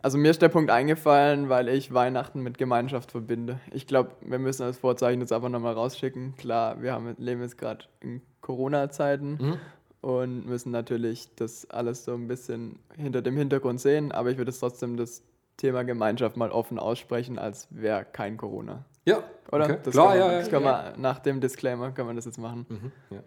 [0.00, 3.60] also mir ist der Punkt eingefallen, weil ich Weihnachten mit Gemeinschaft verbinde.
[3.72, 6.34] Ich glaube, wir müssen das Vorzeichen jetzt einfach nochmal rausschicken.
[6.36, 9.56] Klar, wir haben, leben jetzt gerade in Corona-Zeiten Mhm.
[10.00, 14.50] und müssen natürlich das alles so ein bisschen hinter dem Hintergrund sehen, aber ich würde
[14.50, 15.22] es trotzdem das
[15.58, 18.84] Thema Gemeinschaft mal offen aussprechen, als wäre kein Corona.
[19.08, 19.64] Ja, Oder?
[19.64, 19.78] Okay.
[19.82, 20.52] Das Klar, kann man, ja, das ja.
[20.52, 22.66] kann man, nach dem Disclaimer kann man das jetzt machen.
[22.68, 23.22] Mhm, ja.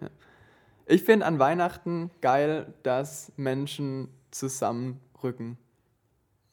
[0.85, 5.57] Ich finde an Weihnachten geil, dass Menschen zusammenrücken.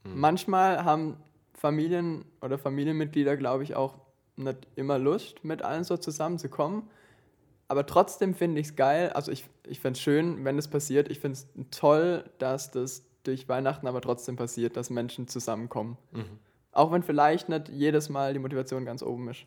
[0.04, 0.20] Mhm.
[0.20, 1.16] Manchmal haben
[1.54, 3.98] Familien oder Familienmitglieder, glaube ich, auch
[4.36, 6.88] nicht immer Lust, mit allen so zusammenzukommen.
[7.66, 11.10] Aber trotzdem finde ich es geil, also ich, ich finde es schön, wenn es passiert.
[11.10, 15.98] Ich finde es toll, dass das durch Weihnachten aber trotzdem passiert, dass Menschen zusammenkommen.
[16.12, 16.38] Mhm.
[16.72, 19.40] Auch wenn vielleicht nicht jedes Mal die Motivation ganz oben ist.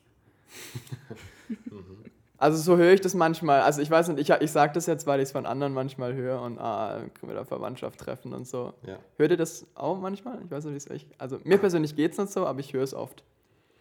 [2.38, 3.62] Also so höre ich das manchmal.
[3.62, 6.16] Also ich weiß nicht, ich, ich sage das jetzt, weil ich es von anderen manchmal
[6.16, 8.74] höre und ah, können wir da Verwandtschaft treffen und so.
[8.86, 8.98] Ja.
[9.18, 10.40] Hört ihr das auch manchmal?
[10.44, 11.06] Ich weiß nicht, wie es euch...
[11.20, 13.24] Also mir persönlich geht es nicht so, aber ich höre es oft.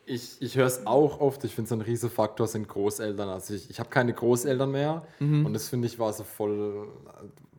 [0.05, 1.43] Ich, ich höre es auch oft.
[1.45, 3.31] Ich finde, so ein riesen Faktor sind Großeltern.
[3.31, 6.89] Also ich, ich habe keine Großeltern mehr und das finde ich war so voll,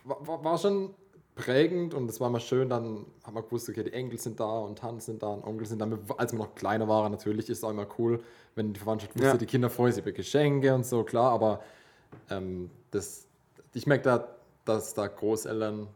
[0.04, 0.94] war, war- war schon
[1.36, 2.70] prägend und es war immer schön.
[2.70, 5.66] Dann haben wir gewusst, okay, die Enkel sind da und Tanten sind da und Onkel
[5.66, 5.88] sind da.
[6.18, 8.22] Als wir noch kleiner waren, natürlich ist es auch immer cool,
[8.56, 9.38] wenn die Verwandtschaft wusste, Ja.
[9.38, 11.32] die Kinder freuen sich über Geschenke und so, klar.
[11.32, 11.62] Aber
[12.30, 13.26] ähm, das,
[13.74, 14.28] ich merke da,
[14.66, 15.88] dass da Großeltern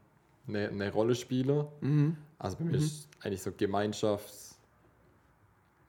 [0.48, 2.16] eine, eine Rolle spielen.
[2.40, 4.34] Also bei mir ist eigentlich so Gemeinschaft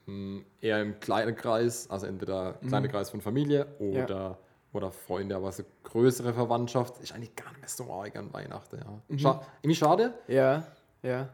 [0.06, 4.38] mh, eher im kleinen Kreis, also entweder kleiner Kreis von Familie oder,
[4.76, 8.78] oder Freunde, aber so größere Verwandtschaft ist eigentlich gar nicht mehr so arg an Weihnachten.
[9.08, 9.18] Ja.
[9.18, 10.66] Scha irgendwie schade, Ja,
[11.02, 11.28] ja.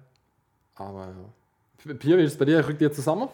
[0.74, 1.12] aber
[1.86, 1.94] ja.
[1.94, 2.66] Pia, wie ist es bei dir?
[2.66, 3.28] Rückt ihr zusammen?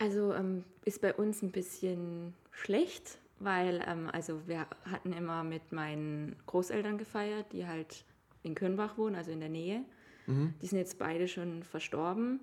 [0.00, 5.72] Also ähm, ist bei uns ein bisschen schlecht, weil ähm, also wir hatten immer mit
[5.72, 8.04] meinen Großeltern gefeiert, die halt
[8.42, 9.82] in Kölnbach wohnen, also in der Nähe.
[10.30, 12.40] Die sind jetzt beide schon verstorben.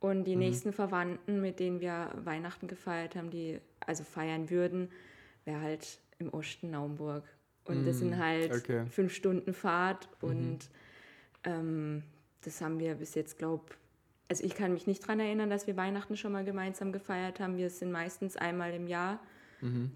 [0.00, 4.88] Und die nächsten Verwandten, mit denen wir Weihnachten gefeiert haben, die also feiern würden,
[5.44, 7.24] wäre halt im Osten Naumburg.
[7.64, 8.86] Und das sind halt okay.
[8.86, 10.58] fünf Stunden Fahrt und
[11.44, 12.02] ähm,
[12.40, 13.64] das haben wir bis jetzt, glaube
[14.30, 17.56] also ich kann mich nicht daran erinnern, dass wir Weihnachten schon mal gemeinsam gefeiert haben.
[17.56, 19.20] Wir sind meistens einmal im Jahr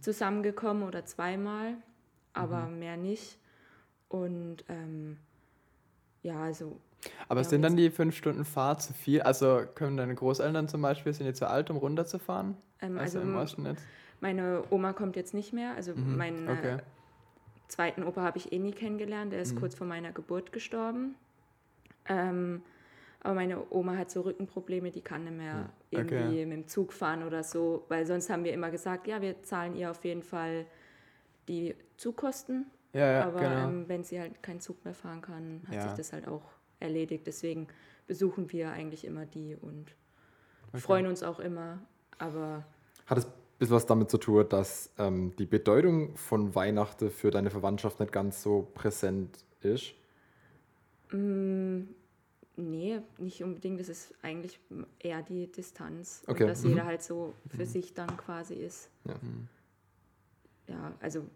[0.01, 1.75] zusammengekommen oder zweimal,
[2.33, 3.39] aber mehr nicht.
[4.09, 5.19] Und ähm,
[6.23, 6.81] ja, also
[7.29, 9.23] Aber sind dann die fünf Stunden Fahrt zu viel?
[9.23, 12.57] Also können deine Großeltern zum Beispiel, sind die zu alt, um runterzufahren?
[12.81, 13.85] Ähm, also, also im Osten jetzt?
[14.23, 15.75] Meine Oma kommt jetzt nicht mehr.
[15.75, 16.77] Also meinen okay.
[16.77, 16.79] äh,
[17.69, 19.33] zweiten Opa habe ich eh nie kennengelernt.
[19.33, 21.17] Der ist kurz vor meiner Geburt gestorben.
[22.09, 22.63] Ähm,
[23.21, 26.01] aber meine Oma hat so Rückenprobleme, die kann nicht mehr Okay.
[26.01, 29.43] irgendwie mit dem Zug fahren oder so, weil sonst haben wir immer gesagt, ja, wir
[29.43, 30.67] zahlen ihr auf jeden Fall
[31.49, 33.69] die Zugkosten, Ja, ja, aber genau.
[33.69, 35.83] ähm, wenn sie halt keinen Zug mehr fahren kann, hat Ja.
[35.83, 36.43] sich das halt auch
[36.81, 37.27] erledigt.
[37.27, 37.69] Deswegen
[38.07, 39.95] besuchen wir eigentlich immer die und
[40.75, 41.79] freuen uns auch immer.
[42.19, 42.65] Aber
[43.07, 43.29] Hat es
[43.63, 48.13] bisschen was damit zu tun, dass ähm, die Bedeutung von Weihnachten für deine Verwandtschaft nicht
[48.13, 49.95] ganz so präsent ist?
[52.57, 53.79] nee, nicht unbedingt.
[53.79, 54.59] Das ist eigentlich
[54.99, 56.25] eher die Distanz.
[56.27, 56.71] Okay, dass mhm.
[56.71, 58.89] jeder halt so für sich dann quasi ist.
[59.05, 59.15] Ja.
[60.69, 61.27] Ja, also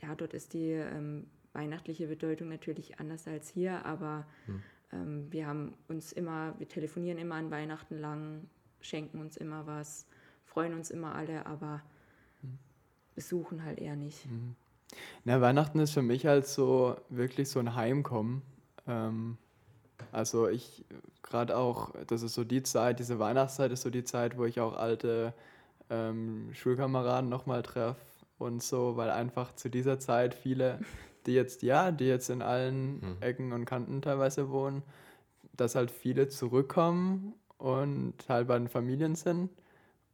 [0.00, 4.62] ja, dort ist die ähm, weihnachtliche Bedeutung natürlich anders als hier, aber Hm.
[4.92, 8.48] ähm, wir haben uns immer, wir telefonieren immer an Weihnachten lang,
[8.80, 10.06] schenken uns immer was,
[10.50, 11.80] freuen uns immer alle, aber
[12.42, 12.58] Hm.
[13.14, 14.26] besuchen halt eher nicht.
[15.24, 18.42] Na, Weihnachten ist für mich halt so wirklich so ein Heimkommen.
[18.88, 19.38] Ähm,
[20.10, 20.84] also ich
[21.22, 24.60] gerade auch, das ist so die Zeit, diese Weihnachtszeit ist so die Zeit, wo ich
[24.60, 25.32] auch alte
[25.88, 28.00] ähm, Schulkameraden nochmal treffe
[28.38, 30.80] und so, weil einfach zu dieser Zeit viele,
[31.26, 34.82] die jetzt, ja, die jetzt in allen Ecken und Kanten teilweise wohnen,
[35.56, 39.50] dass halt viele zurückkommen und halt bei den Familien sind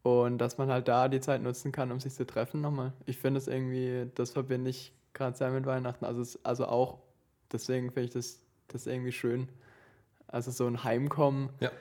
[0.06, 2.92] und dass man halt da die Zeit nutzen kann, um sich zu treffen nochmal.
[3.06, 6.04] Ich finde es irgendwie, das verbinde ich gerade sehr mit Weihnachten.
[6.04, 6.98] Also, es, also auch,
[7.50, 9.48] deswegen finde ich das, das irgendwie schön.
[10.28, 11.48] Also so ein Heimkommen.
[11.58, 11.72] Ja.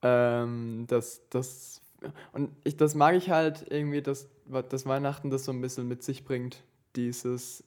[0.00, 1.82] Ähm, das, das,
[2.32, 4.30] und ich, das mag ich halt irgendwie, dass,
[4.70, 6.62] dass Weihnachten das so ein bisschen mit sich bringt.
[6.96, 7.64] Dieses,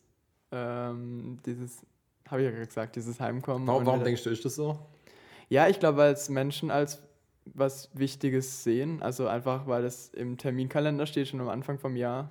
[0.52, 1.86] ähm, dieses,
[2.28, 3.68] habe ich ja gesagt, dieses Heimkommen.
[3.68, 4.80] Warum, warum denkst du, ist das so?
[5.50, 7.02] ja, ich glaube, es Menschen als
[7.54, 9.02] was Wichtiges sehen.
[9.02, 12.30] Also einfach, weil es im Terminkalender steht, schon am Anfang vom Jahr.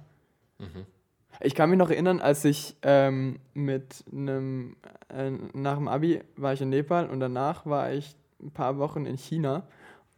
[1.41, 4.77] Ich kann mich noch erinnern, als ich ähm, mit einem,
[5.09, 9.07] äh, nach dem Abi war ich in Nepal und danach war ich ein paar Wochen
[9.07, 9.67] in China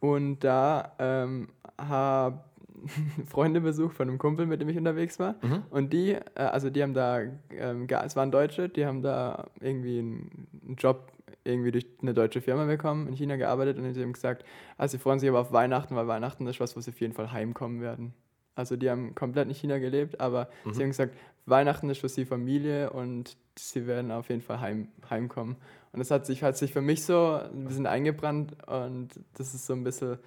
[0.01, 2.45] und da ähm, habe
[3.27, 5.35] Freunde besucht von einem Kumpel, mit dem ich unterwegs war.
[5.71, 9.99] Und die, äh, also die haben da, ähm, es waren Deutsche, die haben da irgendwie
[9.99, 11.11] einen, einen Job
[11.49, 14.45] irgendwie durch eine deutsche Firma bekommen, in China gearbeitet und die haben gesagt,
[14.77, 17.15] also sie freuen sich aber auf Weihnachten, weil Weihnachten ist was, wo sie auf jeden
[17.15, 18.15] Fall heimkommen werden.
[18.55, 22.25] Also die haben komplett in China gelebt, aber sie haben gesagt, Weihnachten ist für sie
[22.25, 25.57] Familie und sie werden auf jeden Fall heim, heimkommen.
[25.93, 29.67] Und das hat sich, hat sich für mich so ein bisschen eingebrannt und das ist
[29.67, 30.19] so ein bisschen,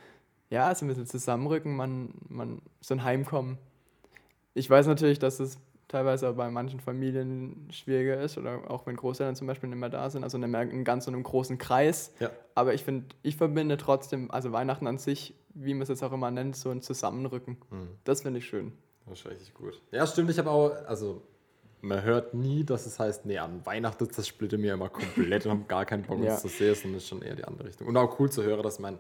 [0.50, 3.58] ja, so ein bisschen Zusammenrücken, man, man, so ein Heimkommen.
[4.54, 5.60] Ich weiß natürlich, dass es
[5.92, 9.90] teilweise auch bei manchen Familien schwieriger ist oder auch wenn Großeltern zum Beispiel nicht mehr
[9.90, 12.14] da sind, also in einem, in ganz so einem großen Kreis.
[12.20, 12.30] Ja.
[12.56, 16.14] Aber ich finde, ich verbinde trotzdem, also Weihnachten an sich, wie man es jetzt auch
[16.14, 17.58] immer nennt, so ein Zusammenrücken.
[18.06, 18.72] Das finde ich schön.
[19.06, 19.82] Das ist richtig gut.
[19.92, 20.30] Ja, stimmt.
[20.30, 21.22] Ich habe auch, also
[21.82, 25.64] man hört nie, dass es heißt, nee, an Weihnachten zersplitte mir immer komplett und habe
[25.68, 26.38] gar keinen Bock, uns Ja.
[26.38, 27.88] zu sehen, sondern ist schon eher die andere Richtung.
[27.88, 28.98] Und auch cool zu hören, dass man,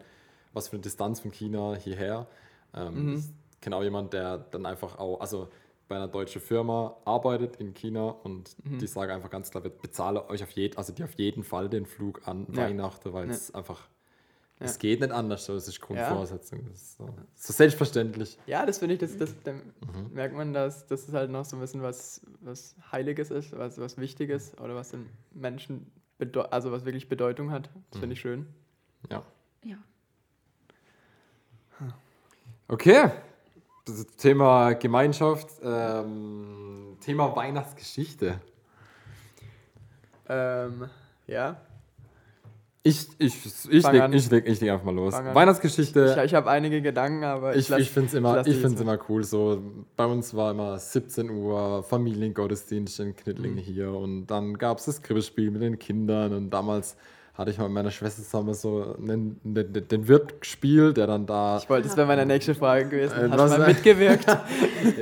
[0.52, 2.28] was für eine Distanz von China hierher.
[2.74, 3.24] Ähm,
[3.54, 5.48] Ich kenne auch jemanden, der dann einfach auch, also
[5.92, 10.20] bei einer deutschen Firma arbeitet in China und die sagen einfach ganz klar, wir bezahlen
[10.30, 12.64] euch auf jeden, also die auf jeden Fall den Flug an Ja.
[12.64, 13.90] Weihnachten, weil es einfach,
[14.62, 14.68] Ja.
[14.68, 16.64] es geht nicht anders, so, das ist Grundvoraussetzung.
[16.70, 18.40] Das ist so, so selbstverständlich.
[18.48, 19.52] Ja, das finde ich, das, das, da
[20.14, 23.78] merkt man, dass, dass es halt noch so ein bisschen was, was Heiliges ist, was,
[23.78, 25.92] was Wichtiges oder was den Menschen,
[26.52, 27.70] also was wirklich Bedeutung hat.
[27.90, 28.48] Das finde ich schön.
[29.10, 29.24] Ja.
[29.66, 29.78] Ja.
[32.70, 33.12] Okay.
[34.17, 38.39] Thema Gemeinschaft, ähm, Thema Weihnachtsgeschichte.
[40.30, 40.86] Ähm,
[41.28, 41.58] ja.
[42.84, 43.36] Ich, ich,
[43.70, 45.13] ich, leg, ich, leg, ich leg einfach mal los.
[45.13, 46.15] Weihnachtsgeschichte.
[46.17, 48.98] Ich, ich habe einige Gedanken, aber Ich, lass- ich finde es immer, ich find's immer
[49.08, 49.24] cool.
[49.24, 49.62] So,
[49.96, 53.62] bei uns war immer 17 Uhr Familiengottesdienst in Knittlingen Mhm.
[53.62, 56.98] hier und dann gab es das Krippenspiel mit den Kindern und damals
[57.34, 61.26] hatte ich mal mit meiner Schwester zusammen so einen, den, den, Wirt gespielt, der dann
[61.26, 61.58] da.
[61.58, 63.13] Ich wollte, das wäre meine nächste Frage gewesen.
[63.13, 64.26] Äh, Hast du mal mitgewirkt?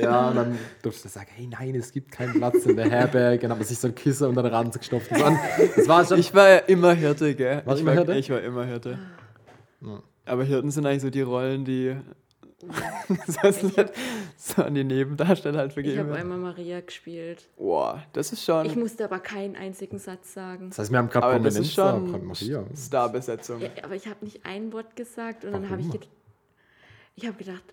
[0.00, 3.42] Ja, und dann durfte ich sagen, hey nein, es gibt keinen Platz in der Herberge.
[3.42, 5.10] Dann hat man sich so ein Kissen unter den Rand gestopft.
[5.10, 5.24] Und so.
[5.24, 5.38] Und
[5.76, 6.18] Das war schon.
[6.18, 7.62] Ich war ja immer Hirte, gell?
[7.64, 8.18] Warst ich, immer war, Hirte?
[8.18, 8.98] ich war immer Hirte.
[10.26, 11.96] Aber Hirten sind eigentlich so die Rollen, die
[13.26, 13.92] sonst nicht
[14.36, 16.20] so an die Nebendarsteller halt Ich vergeben habe werden.
[16.20, 17.48] einmal Maria gespielt.
[17.56, 18.66] Boah, das ist schon.
[18.66, 20.68] Ich musste aber keinen einzigen Satz sagen.
[20.70, 22.64] das heißt, wir haben gerade aber das Prominenz ist Maria.
[22.76, 23.60] Starbesetzung.
[23.60, 26.00] Ja, aber ich habe nicht ein Wort gesagt und dann habe ich, Warum?
[27.16, 27.64] ich habe gedacht,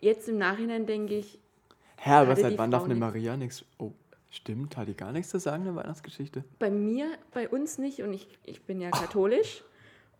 [0.00, 1.38] jetzt im Nachhinein denke ich,
[1.96, 2.94] Hä, aber seit wann darf eine?
[2.94, 3.64] Maria nichts.
[3.78, 3.92] Oh,
[4.30, 6.44] stimmt, hat die gar nichts zu sagen in der Weihnachtsgeschichte?
[6.58, 9.64] bei mir, bei uns nicht und ich, ich bin ja katholisch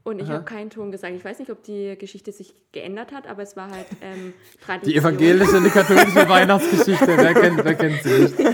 [0.05, 1.15] und ich habe keinen Ton gesagt.
[1.15, 4.93] Ich weiß nicht, ob die Geschichte sich geändert hat, aber es war halt ähm, Tradition.
[4.93, 8.35] Die evangelische und die katholische Weihnachtsgeschichte, wer kennt, wer kennt sie nicht?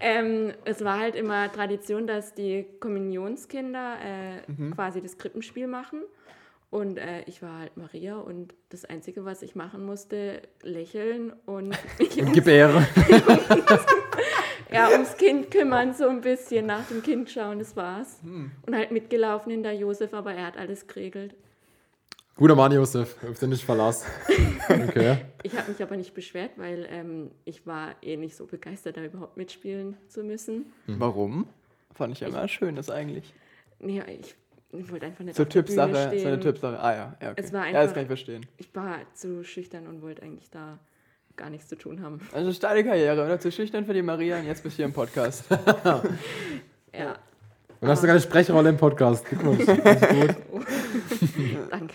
[0.00, 4.72] Ähm, es war halt immer Tradition, dass die Kommunionskinder äh, Mhm.
[4.74, 6.02] quasi das Krippenspiel machen.
[6.70, 11.70] Und äh, ich war halt Maria und das Einzige, was ich machen musste, lächeln und
[11.98, 12.86] mich Und Gebäre.
[14.72, 18.18] Ja, ums Kind kümmern, so ein bisschen nach dem Kind schauen, das war's.
[18.22, 18.50] Hm.
[18.66, 21.34] Und halt mitgelaufen in der Josef, aber er hat alles geregelt.
[22.36, 24.04] Guter Mann, Josef, auf den ich verlass.
[24.70, 25.16] Okay.
[25.42, 29.02] Ich habe mich aber nicht beschwert, weil ähm, ich war eh nicht so begeistert, da
[29.02, 30.66] überhaupt mitspielen zu müssen.
[30.86, 31.00] Mhm.
[31.00, 31.46] Warum?
[31.94, 33.32] Fand ich ja immer schön, das eigentlich.
[33.80, 34.34] Nee, ich,
[34.78, 36.40] ich wollte einfach nicht So auf so eine stehen.
[36.42, 36.78] Typsache.
[36.78, 37.42] Ah ja, ja, okay.
[37.42, 38.46] Es war ja, das einfach- kann ich verstehen.
[38.58, 40.78] Ich war zu schüchtern und wollte eigentlich da
[41.38, 42.20] gar nichts zu tun haben.
[42.32, 43.40] Also steile Karriere, oder?
[43.40, 45.44] Zu schüchtern für die Maria und jetzt bist du hier im Podcast.
[46.94, 47.16] Ja,
[47.80, 49.24] Und hast sogar eine Sprechrolle im Podcast.
[49.26, 49.64] Glückwunsch.
[49.66, 49.76] Gut.
[51.70, 51.94] danke.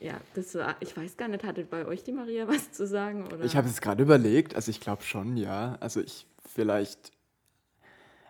[0.00, 3.26] Ja, das war, ich weiß gar nicht, hatte bei euch die Maria was zu sagen?
[3.26, 3.44] Oder?
[3.44, 5.78] Ich habe es gerade überlegt, also ich glaube schon, ja.
[5.80, 7.12] Also ich vielleicht.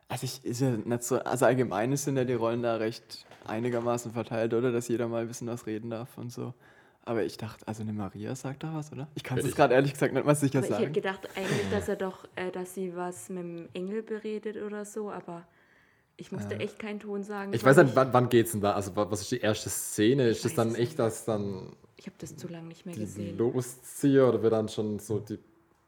[0.09, 4.13] Also ich ist ja nicht so, also allgemein sind ja die Rollen da recht einigermaßen
[4.13, 4.73] verteilt, oder?
[4.73, 6.55] Dass jeder mal ein bisschen was reden darf und so.
[7.05, 9.09] Aber ich dachte, also eine Maria sagt da was, oder?
[9.15, 10.93] Ich kann es Ich- gerade ehrlich gesagt nicht mal sicher aber ich hätte sagen.
[10.93, 15.11] gedacht eigentlich, dass er doch, äh, dass sie was mit dem Engel beredet oder so,
[15.11, 15.47] aber
[16.17, 17.53] ich musste echt keinen Ton sagen.
[17.55, 18.73] Ich weiß nicht, wann, wann geht's denn da?
[18.75, 20.29] Also, wa- was ist die erste Szene?
[20.29, 20.99] Ist das dann echt, nicht.
[20.99, 23.39] dass dann Ich habe das zu lange nicht mehr die gesehen.
[23.39, 25.39] losziehe oder wird dann schon so die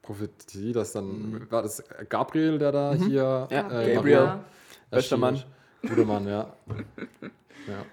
[0.01, 3.47] Prophetie, dass dann, war das Gabriel, der da hier.
[3.51, 4.17] Ja, äh, Gabriel.
[4.17, 4.45] Maria
[4.91, 5.43] Bester Mann.
[5.83, 6.57] Guter Mann, ja.
[7.69, 7.85] ja.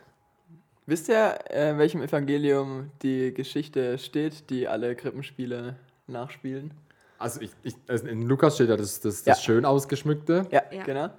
[0.89, 5.75] Wisst ihr, äh, in welchem Evangelium die Geschichte steht, die alle Krippenspiele
[6.07, 6.73] nachspielen?
[7.19, 9.43] Also, ich, ich, also in Lukas steht ja das, das, das Ja.
[9.43, 10.47] schön ausgeschmückte.
[10.51, 10.83] Ja, Ja.
[10.83, 11.09] genau.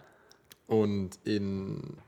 [0.66, 1.98] Und in,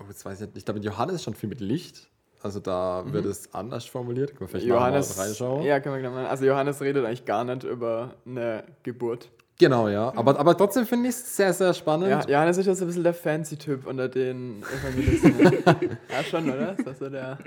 [0.00, 2.08] oh, jetzt weiß ich nicht, ich glaube, in Johannes ist schon viel mit Licht.
[2.42, 4.30] Also da wird es anders formuliert.
[4.30, 5.62] Können wir vielleicht Johannes, mal reinschauen.
[5.64, 6.26] ja, können wir gleich mal.
[6.26, 9.28] Also Johannes redet eigentlich gar nicht über eine Geburt.
[9.60, 10.12] Genau, ja.
[10.14, 12.08] Aber, aber trotzdem finde ich es sehr, sehr spannend.
[12.08, 15.34] Ja, Johannes ist ja so ein bisschen der Fancy-Typ unter den Evangelisten.
[16.10, 16.78] ja, schon, oder?
[16.78, 17.38] Ist das so der...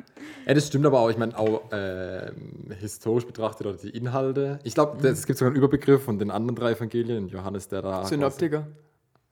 [0.45, 1.09] Ja, das stimmt aber auch.
[1.09, 4.59] Ich meine, auch ähm, historisch betrachtet oder die Inhalte.
[4.63, 7.29] Ich glaube, es gibt sogar einen Überbegriff von den anderen drei Evangelien.
[7.29, 8.03] Johannes, der da.
[8.03, 8.67] Synoptiker.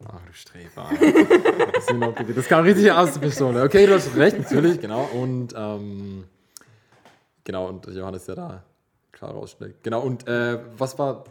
[0.08, 0.90] Ach, du Streber.
[1.88, 2.34] Synoptiker.
[2.34, 3.62] Das kam richtig aus der Pistole.
[3.64, 5.10] Okay, du hast recht, natürlich, genau.
[5.14, 6.24] Und, ähm,
[7.44, 8.64] genau, und Johannes, der da
[9.12, 9.84] klar rausschlägt.
[9.84, 11.26] Genau, und äh, was war.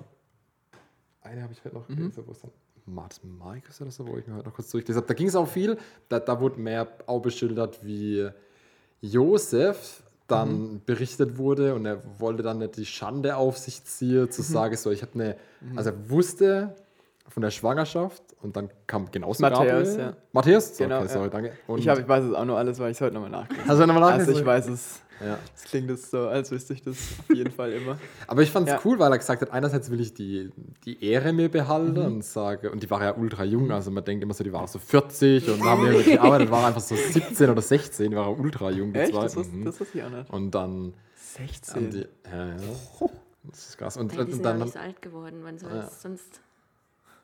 [1.30, 2.50] Eine habe ich heute noch gelesen, wo es dann.
[2.86, 5.08] Martin Markus oder so, wo ich mir heute noch kurz durchgelesen habe.
[5.08, 5.76] Da ging es auch viel.
[6.08, 8.30] Da, da wurde mehr auch beschildert, wie
[9.02, 14.42] Josef dann berichtet wurde und er wollte dann nicht die Schande auf sich ziehen, zu
[14.42, 15.36] sagen, so, ich habe eine.
[15.76, 16.74] Also er wusste
[17.28, 19.98] von der Schwangerschaft und dann kam genauso Matthäus, Gabriel.
[19.98, 20.16] ja.
[20.32, 20.76] Matthäus?
[20.76, 21.30] So, Genau, okay, sorry, ja.
[21.30, 21.52] danke.
[21.66, 23.68] Und Ich, hab, ich weiß es auch nur alles, weil ich es heute nochmal nachgelesen
[23.68, 25.02] Hast du nochmal Also ich weiß es.
[25.24, 25.38] Ja.
[25.56, 27.98] Es klingt jetzt so, als wüsste ich das auf jeden Fall immer.
[28.28, 28.80] Aber ich fand es Ja.
[28.84, 30.50] cool, weil er gesagt hat, einerseits will ich die,
[30.84, 32.06] die Ehre mir behalten Mhm.
[32.06, 34.66] und sage, und die war ja ultra jung, also man denkt immer so, die war
[34.68, 38.38] so 40 und haben ja gearbeitet, war einfach so 17 oder 16, die war auch
[38.38, 39.12] ultra jung, die Echt?
[39.12, 39.22] zwei.
[39.24, 39.64] Das wusste, Mhm.
[39.64, 40.30] das wusste ich auch nicht.
[40.32, 41.90] Und dann haben 16.
[41.90, 42.56] die, ja, ja.
[43.44, 43.96] Das ist krass.
[43.96, 45.38] Und, die und sind ja dann, nicht so alt geworden.
[45.42, 46.40] Wann soll es sonst.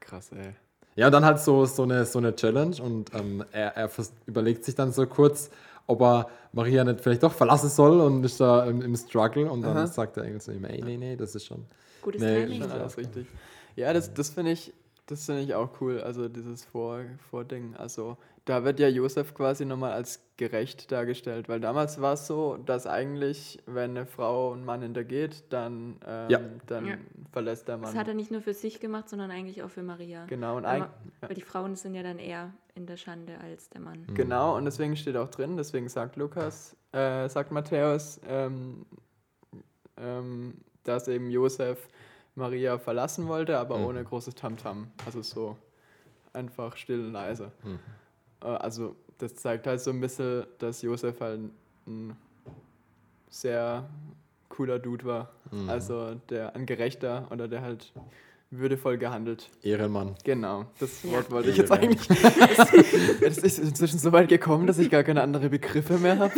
[0.00, 0.54] Krass, ey.
[0.96, 3.90] ja, und dann halt so, so, eine, so eine Challenge und ähm, er, er
[4.26, 5.50] überlegt sich dann so kurz,
[5.86, 9.62] ob er Maria nicht vielleicht doch verlassen soll und ist da im, im Struggle und
[9.62, 9.86] dann Aha.
[9.86, 11.66] sagt der Engel zu ihm, ey, nee, nee, das ist schon.
[12.02, 12.62] Gutes Nee, Timing.
[12.62, 13.26] Schon alles richtig.
[13.76, 14.72] Ja, das, das finde ich,
[15.06, 17.74] Das finde ich auch cool, also dieses Vor Vording.
[17.76, 18.16] Also
[18.46, 22.86] da wird ja Josef quasi nochmal als gerecht dargestellt, weil damals war es so, dass
[22.86, 26.40] eigentlich, wenn eine Frau einen Mann hintergeht, dann, ähm, Ja.
[26.66, 26.96] dann Ja.
[27.32, 27.98] verlässt der Das Mann.
[28.00, 30.26] hat er nicht nur für sich gemacht, sondern eigentlich auch für Maria.
[30.26, 33.38] Genau, und weil, eig ma- weil die Frauen sind ja dann eher in der Schande
[33.40, 34.06] als der Mann.
[34.12, 38.84] Genau, und deswegen steht auch drin, deswegen sagt Lukas, äh, sagt Matthäus, ähm,
[39.96, 41.88] ähm, dass eben Josef
[42.34, 44.90] Maria verlassen wollte, aber ohne großes Tamtam.
[45.06, 45.56] Also so
[46.32, 47.52] einfach still und leise.
[47.64, 47.76] Äh,
[48.50, 51.40] also das zeigt halt so ein bisschen, dass Josef halt
[51.86, 52.16] ein
[53.30, 53.84] sehr
[54.48, 55.30] cooler Dude war.
[55.68, 57.92] Also der ein Gerechter oder der halt
[58.50, 59.50] würdevoll gehandelt.
[59.62, 60.14] Ehrenmann.
[60.24, 61.04] Genau, das.
[61.10, 62.08] Wort wollte ich jetzt eigentlich.
[63.20, 66.32] Es ist inzwischen so weit gekommen, dass ich gar keine anderen Begriffe mehr habe.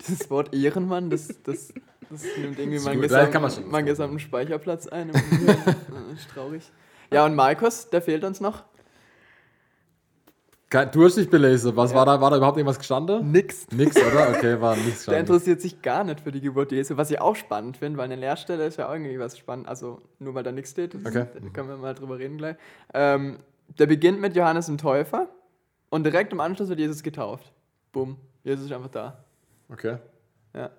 [0.00, 1.72] Dieses Wort Ehrenmann, das, das,
[2.10, 5.12] das nimmt irgendwie meinen, gut, da kann gesam man schon- meinen gesamten Speicherplatz ein.
[5.12, 5.22] Das
[6.18, 6.62] ist traurig.
[7.10, 8.64] Ja, und Markus, der fehlt uns noch.
[10.92, 11.76] Du hast dich belesen.
[11.76, 11.96] Was Ja.
[11.98, 12.20] war da?
[12.20, 13.30] War da überhaupt irgendwas gestanden?
[13.30, 13.66] Nix.
[13.70, 14.30] Nix, oder?
[14.30, 15.20] Okay, war nichts Der gestanden.
[15.20, 18.16] interessiert sich gar nicht für die Geburt Jesu, was ich auch spannend finde, weil eine
[18.16, 19.68] Lehrstelle ist ja auch irgendwie was spannend.
[19.68, 21.26] Also nur weil da nichts steht, Okay.
[21.34, 22.56] da können wir mal drüber reden gleich.
[22.94, 23.38] Ähm,
[23.78, 25.28] der beginnt mit Johannes dem Täufer
[25.90, 27.52] und direkt im Anschluss wird Jesus getauft.
[27.92, 29.24] Bumm, Jesus ist einfach da.
[29.70, 29.98] Okay.
[30.54, 30.70] Ja.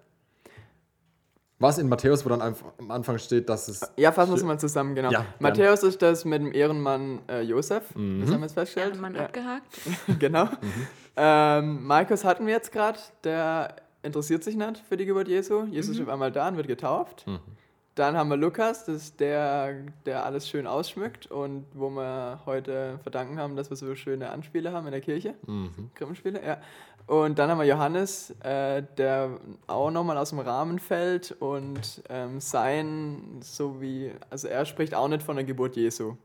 [1.59, 3.81] Was in Matthäus, wo dann einfach am Anfang steht, dass es.
[3.95, 5.11] Ja, fassen wir es mal zusammen, genau.
[5.11, 8.99] Ja, Matthäus ist das mit dem Ehrenmann äh, Josef, das haben wir jetzt festgestellt.
[8.99, 9.65] Mann Ja, abgehakt.
[10.19, 10.45] genau.
[10.45, 10.87] Mhm.
[11.15, 15.63] Ähm, Markus hatten wir jetzt gerade, der interessiert sich nicht für die Geburt Jesu.
[15.65, 16.07] Jesus ist Mhm.
[16.07, 17.25] auf einmal da und wird getauft.
[17.95, 19.75] Dann haben wir Lukas, das ist der,
[20.07, 24.71] der alles schön ausschmückt und wo wir heute verdanken haben, dass wir so schöne Anspiele
[24.71, 25.35] haben in der Kirche.
[25.45, 25.91] Mhm.
[25.93, 26.57] Krippenspiele, ja.
[27.05, 32.39] Und dann haben wir Johannes, äh, der auch nochmal aus dem Rahmen fällt und ähm,
[32.39, 36.15] sein, so wie, also er spricht auch nicht von der Geburt Jesu.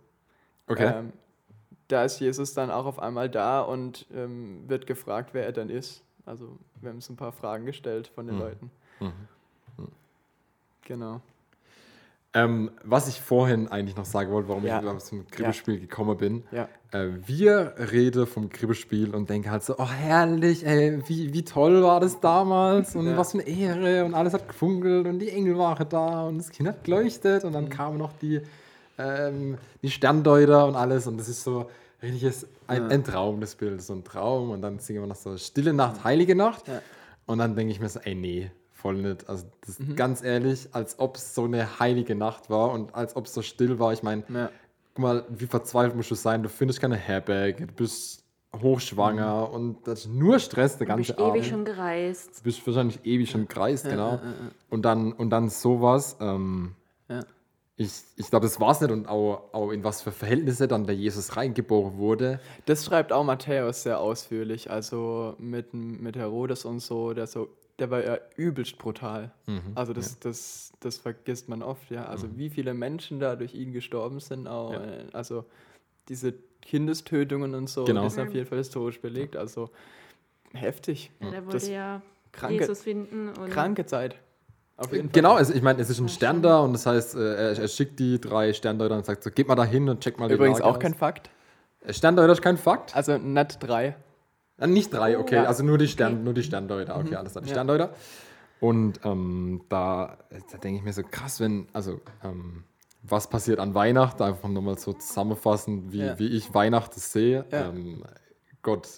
[0.68, 0.92] Okay.
[0.98, 1.12] Ähm,
[1.88, 5.70] da ist Jesus dann auch auf einmal da und ähm, wird gefragt, wer er dann
[5.70, 6.04] ist.
[6.26, 8.40] Also wir haben so ein paar Fragen gestellt von den Mhm.
[8.42, 8.70] Leuten.
[10.82, 11.20] Genau.
[12.44, 14.80] Ähm, was ich vorhin eigentlich noch sagen wollte, warum Ja.
[14.96, 16.44] ich zum Kribbespiel gekommen bin.
[16.52, 16.68] Ja.
[16.92, 21.82] Äh, wir reden vom Kribbespiel und denken halt so, oh herrlich, ey, wie, wie toll
[21.82, 23.16] war das damals und Ja.
[23.16, 26.50] was für eine Ehre und alles hat gefunkelt und die Engel waren da und das
[26.50, 27.70] Kind hat geleuchtet und dann Mhm.
[27.70, 28.40] kamen noch die,
[28.98, 31.68] ähm, die Sterndeuter und alles und das ist so
[32.02, 32.88] richtiges, ein, Ja.
[32.88, 36.04] ein Traum, das Bild, so ein Traum und dann singen wir noch so Stille Nacht,
[36.04, 36.80] Heilige Nacht Ja.
[37.26, 39.96] und dann denke ich mir so, ey nee, voll nicht, also das Mhm.
[39.96, 43.42] ganz ehrlich, als ob es so eine heilige Nacht war und als ob es so
[43.42, 44.50] still war, ich meine, Ja.
[44.94, 48.24] guck mal, wie verzweifelt musst du sein, du findest keine Herberge, du bist
[48.62, 51.36] hochschwanger und das ist nur Stress der Du bist ganze Abend.
[51.36, 52.38] ewig schon gereist.
[52.38, 54.12] Du bist wahrscheinlich ewig schon kreist, genau.
[54.12, 54.32] ja, ja.
[54.70, 56.16] Und, dann, und dann sowas.
[56.20, 56.74] Ähm,
[57.08, 57.20] Ja.
[57.80, 60.84] Ich, ich glaube, das war es nicht und auch, auch in was für Verhältnisse dann
[60.84, 62.40] der Jesus reingeboren wurde.
[62.66, 64.68] Das schreibt auch Matthäus sehr ausführlich.
[64.70, 69.30] Also mit, mit Herodes und so, der so, der war ja übelst brutal.
[69.46, 69.60] Mhm.
[69.76, 72.04] Also das, das, das vergisst man oft, ja.
[72.06, 74.80] Also wie viele Menschen da durch ihn gestorben sind, auch, Ja.
[75.12, 75.44] also
[76.08, 78.02] diese Kindestötungen und so, Genau.
[78.02, 79.36] das ist auf jeden Fall historisch belegt.
[79.36, 79.70] Also
[80.52, 81.12] heftig.
[81.20, 83.28] Ja, der Das- wollte ja Kranke, Jesus finden.
[83.28, 84.16] Und kranke Zeit.
[84.78, 85.12] Auf jeden Fall.
[85.12, 87.68] Genau, also ich meine, es ist ein Stern da und das heißt, äh, er, er
[87.68, 90.34] schickt die drei Sterndeuter und sagt so, geht mal da hin und checkt mal die
[90.34, 90.94] Übrigens auch kein.
[90.94, 91.28] Fakt.
[91.84, 92.94] Äh, Sterndeuter ist kein Fakt.
[92.96, 93.96] Also nicht drei.
[94.60, 95.44] Ah, nicht drei, okay, Ja.
[95.44, 96.22] also nur die, Stern, Okay.
[96.24, 97.54] nur die Sterndeuter, okay, alles klar, die Ja.
[97.54, 97.90] Sterndeuter.
[98.60, 100.18] Und ähm, da,
[100.50, 102.64] da denke ich mir so krass, wenn, also, ähm,
[103.02, 106.18] was passiert an Weihnachten, einfach nochmal so zusammenfassen, wie, Ja.
[106.18, 107.44] wie ich Weihnachten sehe.
[107.52, 108.02] Ähm,
[108.62, 108.88] Gott,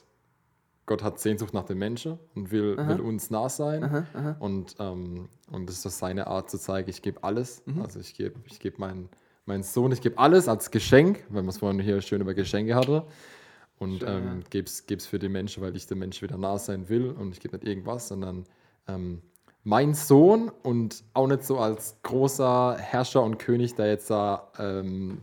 [0.91, 3.81] Gott hat Sehnsucht nach den Menschen und will, will uns nah sein.
[4.41, 7.63] Und, ähm, und das ist das seine Art zu zeigen, ich gebe alles.
[7.65, 7.83] Mhm.
[7.83, 9.09] Also ich gebe ich geb meinen
[9.47, 12.75] meinen Sohn, ich gebe alles als Geschenk, weil man es vorhin hier schön über Geschenke
[12.75, 13.05] hatte.
[13.79, 16.89] Und Schön, ähm, gebe es für die Menschen, weil ich den Menschen wieder nah sein
[16.89, 17.11] will.
[17.13, 18.45] Und ich gebe nicht irgendwas, sondern
[18.89, 19.23] ähm,
[19.63, 25.19] mein Sohn und auch nicht so als großer Herrscher und König, der jetzt da ähm,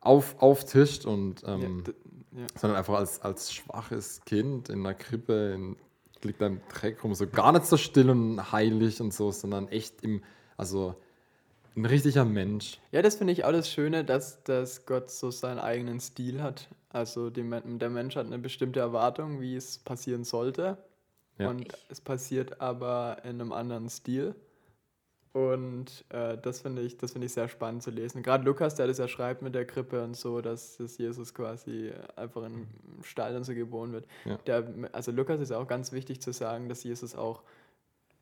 [0.00, 1.94] auf, auftischt und Ja, ähm, d-
[2.38, 2.46] ja.
[2.54, 5.76] sondern einfach als, als schwaches Kind in einer Krippe, in,
[6.22, 9.68] liegt da im Dreck rum, so gar nicht so still und heilig und so, sondern
[9.68, 10.22] echt im,
[10.56, 10.94] also
[11.76, 12.80] ein richtiger Mensch.
[12.92, 16.68] Ja, das finde ich auch das Schöne, dass, dass Gott so seinen eigenen Stil hat.
[16.90, 20.78] Also die, der Mensch hat eine bestimmte Erwartung, wie es passieren sollte.
[21.38, 21.50] Ja.
[21.50, 24.34] Und es passiert aber in einem anderen Stil.
[25.32, 28.22] Und äh, das finde ich, das finde ich sehr spannend zu lesen.
[28.22, 31.92] Gerade Lukas, der das ja schreibt mit der Krippe und so, dass, dass Jesus quasi
[32.16, 32.66] einfach in
[33.02, 34.06] Stall und so geboren wird.
[34.24, 34.36] Ja.
[34.46, 37.42] Der, also Lukas ist auch ganz wichtig zu sagen, dass Jesus auch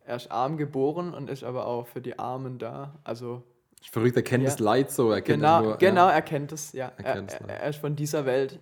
[0.04, 2.94] er ist arm geboren und ist aber auch für die Armen da.
[3.02, 3.42] Also
[3.90, 4.50] Verrückt, er kennt Ja.
[4.50, 5.10] das Leid so.
[5.10, 6.92] Er kennt Genau, nur, genau, Ja, er kennt es, ja.
[6.96, 8.58] Er Er, er, er ist von dieser Welt.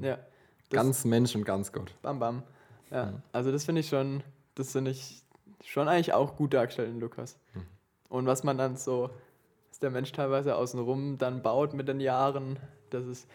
[0.00, 0.16] Ja.
[0.16, 1.94] Das, ganz Mensch und ganz Gott.
[2.02, 2.42] Bam, bam.
[2.90, 3.06] Ja.
[3.06, 3.22] Mhm.
[3.32, 4.22] Also das finde ich schon,
[4.54, 5.22] das finde ich
[5.64, 7.38] schon eigentlich auch gut dargestellt in Lukas.
[7.54, 7.62] Mhm.
[8.08, 9.10] Und was man dann so,
[9.70, 12.58] was der Mensch teilweise außenrum dann baut mit den Jahren,
[12.90, 13.28] das ist,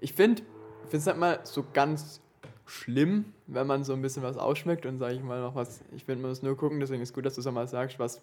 [0.00, 0.42] ich finde,
[0.84, 2.20] ich finde es nicht mal so ganz
[2.64, 6.04] schlimm, wenn man so ein bisschen was ausschmeckt und sage ich mal noch was, ich
[6.04, 8.22] finde, man muss nur gucken, deswegen ist gut, dass du es mal sagst, was,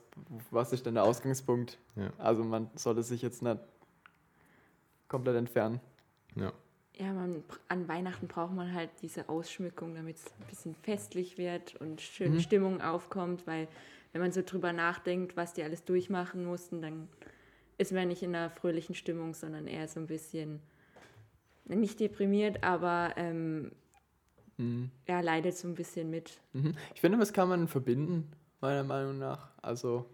[0.49, 1.77] was ist denn der Ausgangspunkt?
[1.95, 2.09] Ja.
[2.17, 3.59] Also man sollte sich jetzt nicht
[5.07, 5.79] komplett entfernen.
[6.35, 6.51] Ja.
[6.97, 11.75] Ja, man, an Weihnachten braucht man halt diese Ausschmückung, damit es ein bisschen festlich wird
[11.79, 12.39] und schön Mhm.
[12.41, 13.69] Stimmung aufkommt, weil
[14.11, 17.07] wenn man so drüber nachdenkt, was die alles durchmachen mussten, dann
[17.77, 20.61] ist man nicht in einer fröhlichen Stimmung, sondern eher so ein bisschen,
[21.65, 23.71] nicht deprimiert, aber ähm,
[24.57, 24.91] Mhm.
[25.05, 26.41] er leidet so ein bisschen mit.
[26.53, 26.73] Mhm.
[26.93, 28.29] Ich finde, das kann man verbinden,
[28.59, 29.51] meiner Meinung nach.
[29.61, 30.05] Also,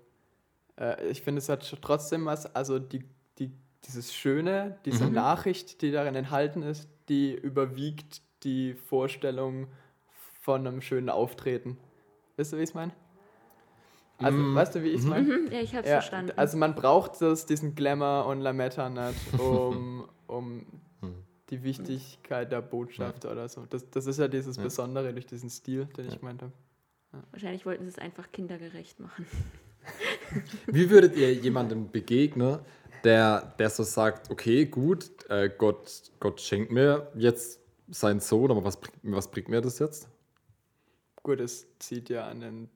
[0.79, 3.03] äh, ich finde, es hat schon trotzdem was, also die,
[3.39, 3.51] die,
[3.85, 5.13] dieses Schöne, diese Mhm.
[5.13, 9.67] Nachricht, die darin enthalten ist, die überwiegt die Vorstellung
[10.41, 11.77] von einem schönen Auftreten.
[12.37, 12.91] Wisst ihr, wie ich es meine?
[14.17, 15.25] Also, Mm, weißt du, wie ich es meine?
[15.27, 16.31] Mhm, ja, ich habe es Ja, verstanden.
[16.37, 20.65] also man braucht das, diesen Glamour und Lametta nicht, um, um
[21.01, 21.15] Hm.
[21.49, 23.65] die Wichtigkeit der Botschaft oder so.
[23.69, 24.63] Das, das ist ja dieses Ja.
[24.63, 26.19] Besondere durch diesen Stil, den ich Ja.
[26.19, 26.53] gemeint habe.
[27.31, 29.25] Wahrscheinlich wollten sie es einfach kindergerecht machen.
[30.67, 32.59] Wie würdet ihr jemandem begegnen,
[33.03, 37.59] der, der so sagt, okay, gut, äh, Gott, Gott schenkt mir jetzt
[37.89, 40.09] seinen Sohn, aber was, was bringt mir das jetzt?
[41.21, 42.69] Gut, es zieht ja an den,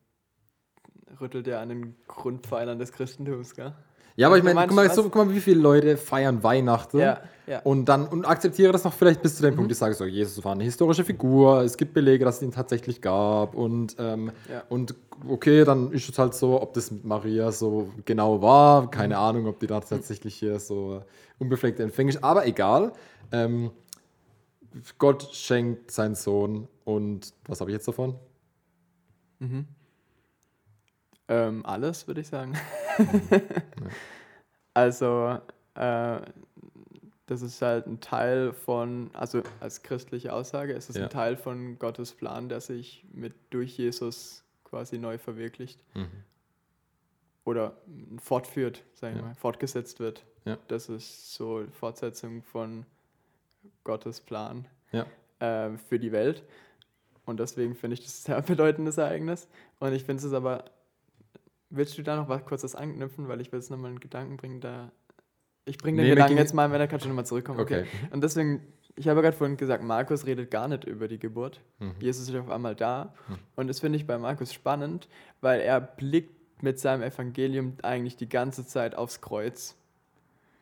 [1.20, 3.74] rüttelt ja an den Grundpfeilern des Christentums, gell?
[4.16, 7.00] Ja, aber ich Du meine, guck mal, so, guck mal, wie viele Leute feiern Weihnachten
[7.00, 7.60] Ja, ja.
[7.64, 10.44] und dann und akzeptiere das noch vielleicht bis zu dem Punkt, ich sage so, Jesus
[10.44, 14.64] war eine historische Figur, es gibt Belege, dass es ihn tatsächlich gab und, ähm, Ja.
[14.68, 14.94] und
[15.30, 19.48] okay, dann ist es halt so, ob das mit Maria so genau war, keine Ahnung,
[19.48, 21.02] ob die da tatsächlich hier so
[21.38, 22.92] unbefleckt empfänglich ist, aber egal.
[23.32, 23.72] Ähm,
[24.98, 28.16] Gott schenkt seinen Sohn und was habe ich jetzt davon?
[29.40, 29.66] Mhm.
[31.30, 32.58] Ähm, alles, würde ich sagen.
[34.74, 35.40] also,
[35.76, 36.20] äh,
[37.28, 41.04] das ist halt ein Teil von, also als christliche Aussage, ist es Ja.
[41.04, 45.80] ein Teil von Gottes Plan, der sich mit durch Jesus quasi neu verwirklicht.
[47.46, 49.28] Oder mm, fortführt, sagen wir Ja.
[49.30, 50.26] mal, fortgesetzt wird.
[50.46, 50.58] Ja.
[50.68, 52.86] Das ist so Fortsetzung von
[53.84, 54.68] Gottes Plan
[55.40, 56.44] äh, für die Welt.
[57.26, 59.48] Und deswegen finde ich das ein sehr bedeutendes Ereignis.
[59.80, 60.66] Und ich finde es aber,
[61.70, 64.62] willst du da noch was kurzes anknüpfen, weil ich will jetzt nochmal einen Gedanken bringen,
[64.62, 64.92] da
[65.66, 67.60] ich bringe den Nee, Gedanken jetzt mal, wenn er kann schon nochmal zurückkommen.
[67.60, 67.86] Okay.
[68.12, 68.62] Und deswegen,
[68.96, 71.62] ich habe gerade vorhin gesagt, Markus redet gar nicht über die Geburt.
[71.78, 71.94] Mhm.
[72.00, 73.14] Jesus ist auf einmal da.
[73.56, 75.08] Und das finde ich bei Markus spannend,
[75.42, 79.76] weil er blickt mit seinem Evangelium eigentlich die ganze Zeit aufs Kreuz.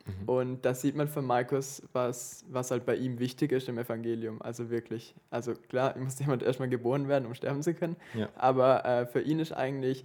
[0.04, 0.28] Mhm.
[0.28, 4.40] Und da sieht man von Markus, was, was halt bei ihm wichtig ist im Evangelium.
[4.42, 5.14] Also wirklich.
[5.30, 7.96] Also klar, muss jemand erstmal geboren werden, um sterben zu können.
[8.14, 8.28] Ja.
[8.36, 10.04] Aber äh, für ihn ist eigentlich,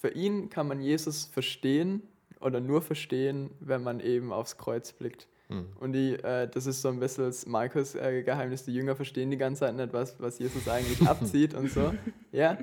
[0.00, 2.02] für ihn kann man Jesus verstehen
[2.40, 5.28] oder nur verstehen, wenn man eben aufs Kreuz blickt.
[5.50, 5.66] Mhm.
[5.78, 8.64] Und die, äh, das ist so ein bisschen das Markus-Geheimnis.
[8.64, 11.92] die Jünger verstehen die ganze Zeit nicht, was, was Jesus eigentlich abzieht und so.
[12.32, 12.56] Ja.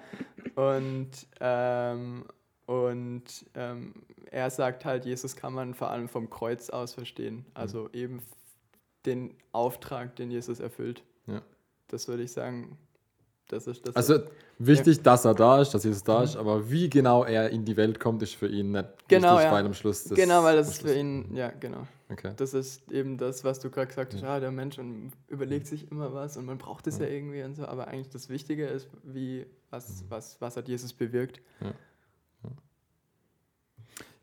[0.56, 2.26] Und, ähm,
[2.66, 3.24] und
[3.54, 3.94] ähm,
[4.32, 7.46] er sagt halt, Jesus kann man vor allem vom Kreuz aus verstehen.
[7.54, 8.24] Also eben f-
[9.06, 11.04] den Auftrag, den Jesus erfüllt.
[11.28, 11.42] Ja.
[11.88, 12.78] Das würde ich sagen,
[13.48, 13.95] das ist das.
[13.95, 14.20] Also
[14.60, 17.78] wichtig, dass er da ist, dass Jesus da ist, aber wie genau er in die
[17.78, 19.52] Welt kommt, ist für ihn nicht Genau, wichtig, ja.
[19.52, 21.88] weil am Schluss das genau, weil das ist für ihn, ja, genau.
[22.10, 22.32] Okay.
[22.38, 24.24] Das ist eben das, was du gerade gesagt hast.
[24.24, 27.56] Ah, der Mensch und überlegt sich immer was und man braucht es ja irgendwie und
[27.56, 27.66] so.
[27.66, 31.41] Aber eigentlich das Wichtige ist, wie, was, was, was hat Jesus bewirkt.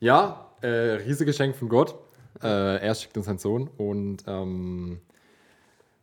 [0.00, 1.94] Ja, äh, Riesengeschenk von Gott.
[2.42, 5.00] Äh, er schickt uns seinen Sohn und ähm,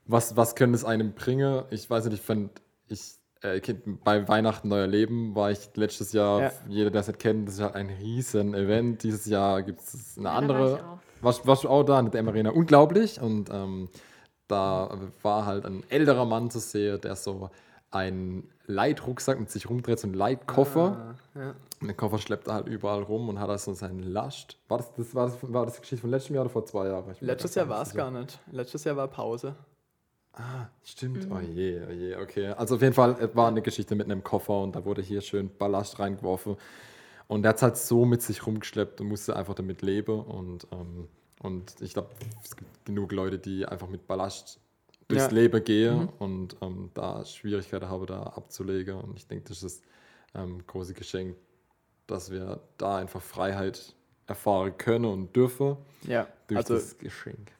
[0.05, 1.63] was, was könnte es einem bringen?
[1.71, 2.61] Ich weiß nicht, ich fand,
[2.91, 3.59] ich äh,
[4.03, 6.51] bei Weihnachten Neuer Leben war ich letztes Jahr, Ja.
[6.67, 9.01] jeder, der es nicht kennt, das ist halt ein riesen Event.
[9.03, 10.75] Dieses Jahr gibt es eine Ja, da war andere.
[10.75, 10.97] ich auch.
[11.23, 12.49] Warst, warst du auch da in der Arena?
[12.51, 13.19] Unglaublich.
[13.21, 13.89] Und ähm,
[14.47, 17.49] da war halt ein älterer Mann zu sehen, der so
[17.89, 21.15] einen Leitrucksack mit sich rumdreht, so einen Leitkoffer.
[21.35, 21.55] Ah, ja.
[21.81, 24.57] Und den Koffer schleppt er halt überall rum und hat da so seinen Last.
[24.67, 27.15] War das, das, war das, war das Geschichte von letztem Jahr oder vor zwei Jahren?
[27.19, 28.39] Letztes Jahr war es gar nicht.
[28.51, 29.55] Letztes Jahr war Pause.
[30.33, 31.27] Ah, stimmt.
[31.29, 32.47] Oh je, oh je, okay.
[32.47, 35.21] Also auf jeden Fall es war eine Geschichte mit einem Koffer und da wurde hier
[35.21, 36.55] schön Ballast reingeworfen.
[37.27, 40.19] Und er hat es halt so mit sich rumgeschleppt und musste einfach damit leben.
[40.21, 41.07] Und, ähm,
[41.41, 42.09] und ich glaube,
[42.43, 44.59] es gibt genug Leute, die einfach mit Ballast
[45.07, 45.31] durchs Ja.
[45.31, 46.09] Leben gehen Mhm.
[46.19, 48.95] und ähm, da Schwierigkeiten haben, da abzulegen.
[48.95, 49.83] Und ich denke, das ist
[50.33, 51.35] das ähm, große Geschenk,
[52.07, 53.95] dass wir da einfach Freiheit
[54.27, 55.77] erfahren können und dürfen
[56.07, 57.51] Ja, durch also das Geschenk.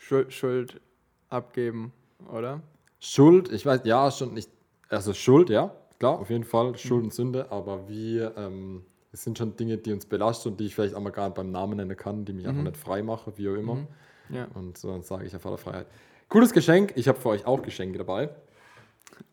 [0.00, 0.80] Schuld, Schuld
[1.28, 1.92] abgeben,
[2.32, 2.62] oder?
[2.98, 4.50] Schuld, ich weiß, ja, schon nicht,
[4.88, 8.82] also Schuld, ja, klar, auf jeden Fall, Schuld und Sünde, aber wir, ähm,
[9.12, 11.36] es sind schon Dinge, die uns belasten und die ich vielleicht auch mal gar nicht
[11.36, 13.86] beim Namen nennen kann, die mich einfach nicht frei machen, wie auch immer.
[14.30, 14.48] Ja.
[14.54, 15.86] Und so dann sage ich einfach der Freiheit.
[16.28, 18.30] Cooles Geschenk, ich habe für euch auch Geschenke dabei.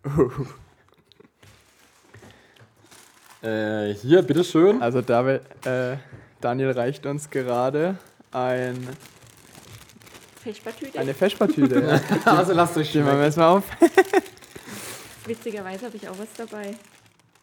[3.43, 4.81] Äh, hier, bitteschön.
[4.81, 5.97] Also David, äh,
[6.41, 7.95] Daniel reicht uns gerade
[8.31, 8.75] ein,
[10.53, 10.99] Fischbartüte.
[10.99, 12.01] eine ja.
[12.25, 13.23] Also lasst euch Stehen wir schmecken.
[13.25, 13.63] erstmal auf.
[15.25, 16.75] Witzigerweise habe ich auch was dabei.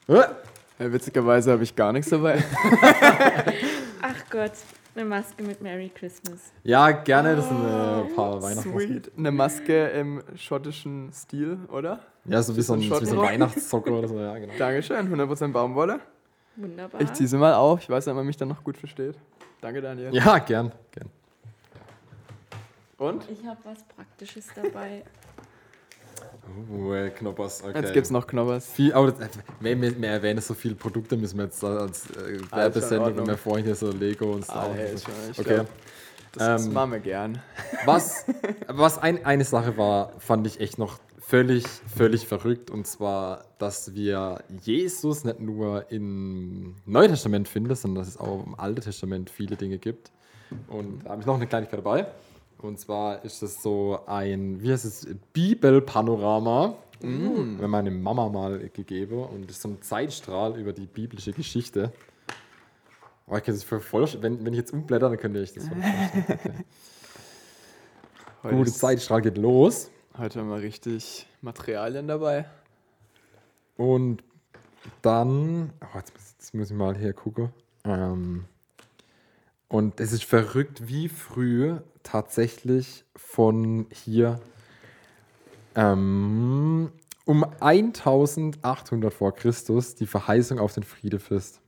[0.07, 0.37] Ja,
[0.79, 2.43] witzigerweise habe ich gar nichts dabei.
[4.03, 4.53] Ach Gott,
[4.95, 6.53] eine Maske mit Merry Christmas.
[6.63, 9.03] Ja, gerne, das sind ein äh, paar Weihnachtsmasken.
[9.03, 9.13] Sweet.
[9.17, 12.01] Eine Maske im schottischen Stil, oder?
[12.25, 13.29] Ja, so wie so ein, Bisschen so wie so ein.
[13.29, 14.55] Weihnachtszocker oder so, ja, genau.
[14.59, 16.01] Dankeschön, 100% Baumwolle.
[16.57, 17.01] Wunderbar.
[17.01, 17.81] Ich ziehe sie mal auf.
[17.83, 19.17] Ich weiß nicht, ob man mich dann noch gut versteht.
[19.61, 20.15] Danke, Daniel.
[20.15, 21.11] Ja, gern, gern.
[22.99, 23.29] Und?
[23.31, 25.03] Ich habe was Praktisches dabei.
[26.71, 27.81] Uh, äh, Knoppers, okay.
[27.81, 28.67] Jetzt gibt's noch Knoppers.
[28.71, 29.31] Viel, aber das,
[29.61, 33.17] wir, wir, wir erwähnen so viele Produkte, müssen wir jetzt da als äh, in Werbesendung,
[33.17, 35.11] wenn wir vorhin hier so Lego und Star Ah, Wars ey, und ist so.
[35.13, 35.55] schon- ich Okay.
[35.55, 35.67] glaub,
[36.33, 37.43] das Ähm, machen wir gern.
[37.87, 38.27] Was,
[38.69, 41.65] was ein, eine Sache war, fand ich echt noch völlig,
[41.97, 42.71] völlig verrückt.
[42.71, 48.45] Und zwar, dass wir Jesus nicht nur im Neuen Testament finden, sondern dass es auch
[48.45, 50.11] im Alten Testament viele Dinge gibt.
[50.69, 52.07] Und da habe ich noch eine Kleinigkeit dabei.
[52.65, 56.77] Und zwar ist das so ein, wie heißt es, Bibelpanorama.
[57.03, 57.61] Mm.
[57.61, 59.23] Wenn meine Mama mal gegeben.
[59.23, 61.93] Und das ist so ein Zeitstrahl über die biblische Geschichte.
[63.27, 65.53] Aber ich kann es für voll, wenn, wenn ich jetzt umblätter, dann könnt ihr euch
[65.53, 66.65] das vorstellen.
[68.43, 69.91] Heute, Gute Zeitstrahl geht los.
[70.19, 72.45] heute haben wir richtig Materialien dabei.
[73.79, 74.23] Und
[75.01, 77.49] dann, oh, jetzt, muss, jetzt muss ich mal hier gucken.
[77.85, 78.45] Ähm,
[79.69, 84.41] und es ist verrückt, wie früh tatsächlich von hier
[85.75, 86.93] ähm,
[87.25, 91.61] um 1800 vor Christus die Verheißung auf den Friedefürst.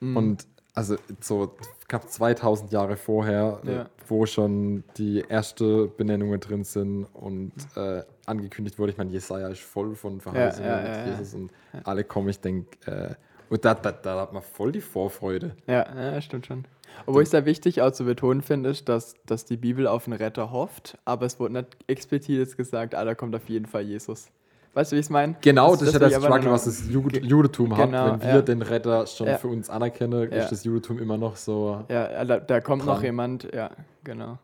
[0.00, 1.56] Und also so
[1.88, 3.90] knapp 2000 Jahre vorher, äh, Ja.
[4.06, 8.92] wo schon die erste Benennungen drin sind und äh, angekündigt wurde.
[8.92, 11.10] Ich meine, Jesaja ist voll von Verheißungen ja, mit ja, ja.
[11.10, 11.50] Jesus und
[11.82, 12.28] alle kommen.
[12.28, 13.14] Ich denke, äh,
[13.50, 15.56] und da, da, da hat man voll die Vorfreude.
[15.66, 16.64] Ja, ja stimmt schon.
[17.06, 20.06] Obwohl ich es sehr wichtig auch zu betonen finde, ist, dass, dass die Bibel auf
[20.06, 23.66] einen Retter hofft, aber es wurde nicht explizit jetzt gesagt, ah, da kommt auf jeden
[23.66, 24.30] Fall Jesus.
[24.74, 25.34] Weißt du, wie ich es meine?
[25.40, 27.86] Genau, das, ist ja das Struggle, was das Jude, Judentum hat.
[27.86, 28.42] Genau, Wenn wir ja.
[28.42, 29.38] den Retter schon Ja.
[29.38, 30.38] für uns anerkennen, Ja.
[30.42, 31.84] ist das Judentum immer noch so.
[31.88, 33.04] Ja, da, da kommt noch Dran.
[33.04, 33.70] jemand, ja,
[34.04, 34.38] genau.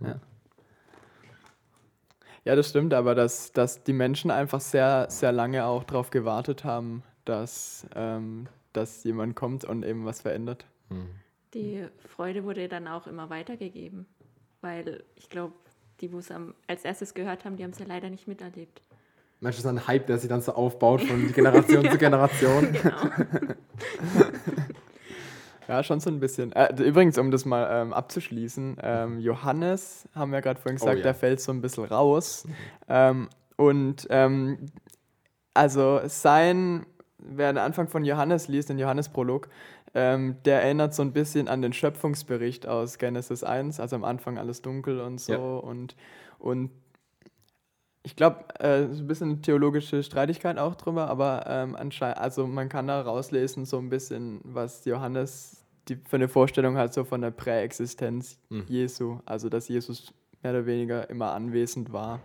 [0.00, 0.16] Ja.
[2.44, 6.64] ja, das stimmt, aber dass, dass die Menschen einfach sehr, sehr lange auch darauf gewartet
[6.64, 10.66] haben, dass, ähm, dass jemand kommt und eben was verändert.
[11.54, 14.06] Die Freude wurde dann auch immer weitergegeben,
[14.60, 15.54] weil ich glaube,
[16.00, 16.30] die, wo es
[16.66, 18.82] als erstes gehört haben, die haben es ja leider nicht miterlebt.
[19.40, 22.72] Manchmal ist ein Hype, der sich dann so aufbaut von Generation zu Generation.
[22.72, 22.96] Genau.
[25.68, 26.52] Ja, schon so ein bisschen.
[26.52, 30.98] Äh, übrigens, um das mal ähm, abzuschließen, ähm, Johannes, haben wir gerade vorhin gesagt, Oh
[30.98, 31.02] ja.
[31.02, 32.46] der fällt so ein bisschen raus.
[32.88, 34.66] Ähm, und ähm,
[35.54, 36.84] also sein,
[37.18, 39.48] wer den Anfang von Johannes liest, den Johannesprolog,
[39.94, 44.38] ähm, der erinnert so ein bisschen an den Schöpfungsbericht aus Genesis 1, also am Anfang
[44.38, 45.32] alles dunkel und so.
[45.32, 45.38] Ja.
[45.38, 45.96] Und,
[46.38, 46.70] und
[48.02, 52.68] ich glaube, äh, so ein bisschen theologische Streitigkeit auch drüber, aber ähm, anscheinend, also man
[52.68, 57.20] kann da rauslesen, so ein bisschen, was Johannes die, für eine Vorstellung hat, so von
[57.20, 58.64] der Präexistenz Mhm.
[58.68, 59.18] Jesu.
[59.24, 60.12] Also, dass Jesus
[60.42, 62.20] mehr oder weniger immer anwesend war,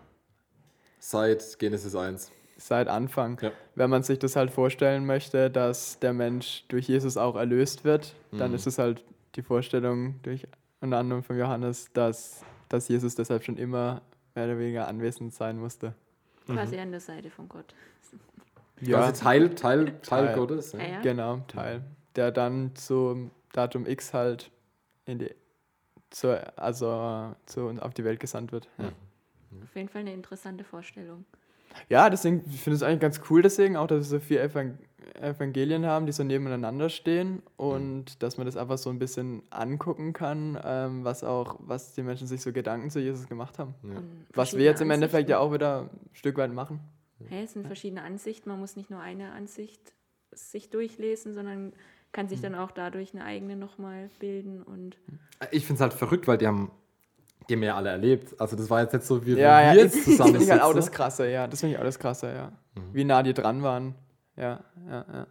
[0.99, 2.31] Seit Genesis 1.
[2.57, 3.39] seit Anfang.
[3.41, 3.51] Ja.
[3.75, 8.15] Wenn man sich das halt vorstellen möchte, dass der Mensch durch Jesus auch erlöst wird,
[8.31, 8.55] dann Mhm.
[8.55, 9.03] ist es halt
[9.35, 10.47] die Vorstellung durch
[10.81, 14.01] unter anderem von Johannes, dass, dass Jesus deshalb schon immer
[14.35, 15.93] mehr oder weniger anwesend sein musste.
[16.45, 17.73] Quasi an der Seite von Gott.
[18.81, 18.99] Ja.
[18.99, 20.35] Quasi Teil, Teil, Teil Teil.
[20.35, 20.71] Gottes.
[20.73, 20.79] Ja.
[20.79, 21.01] Ja, ja.
[21.01, 21.81] Genau, Teil.
[22.15, 24.51] Der dann zum Datum X halt
[25.05, 25.31] in die,
[26.09, 28.67] zur, also zu, auf die Welt gesandt wird.
[28.77, 28.91] Ja,
[29.63, 31.25] Auf jeden Fall eine interessante Vorstellung.
[31.89, 34.41] Ja deswegen ich finde ich es eigentlich ganz cool, deswegen auch, dass wir so vier
[34.43, 34.77] Evang
[35.21, 40.13] Evangelien haben, die so nebeneinander stehen und dass man das einfach so ein bisschen angucken
[40.13, 43.73] kann, ähm, was auch, was die Menschen sich so Gedanken zu Jesus gemacht haben.
[43.83, 44.01] Ja.
[44.33, 46.81] Was wir jetzt im Endeffekt ja auch wieder ein Stück weit machen.
[47.29, 48.49] Hey, es sind verschiedene Ansichten.
[48.49, 49.93] Man muss nicht nur eine Ansicht
[50.33, 51.73] sich durchlesen, sondern
[52.11, 52.29] kann Mhm.
[52.29, 54.61] sich dann auch dadurch eine eigene nochmal bilden.
[54.61, 54.97] Und
[55.49, 56.69] Ich finde es halt verrückt, weil die haben,
[57.49, 58.39] die haben ja alle erlebt.
[58.39, 60.51] Also das war jetzt nicht so, wie Ja, ja, wir das jetzt finde zusammen ich
[60.51, 60.91] halt auch das.
[60.91, 61.47] Krasse, ja.
[61.47, 62.51] Das finde ich auch das Krasse, ja.
[62.93, 63.95] Wie nah die dran waren.
[64.35, 65.27] Ja, ja, ja.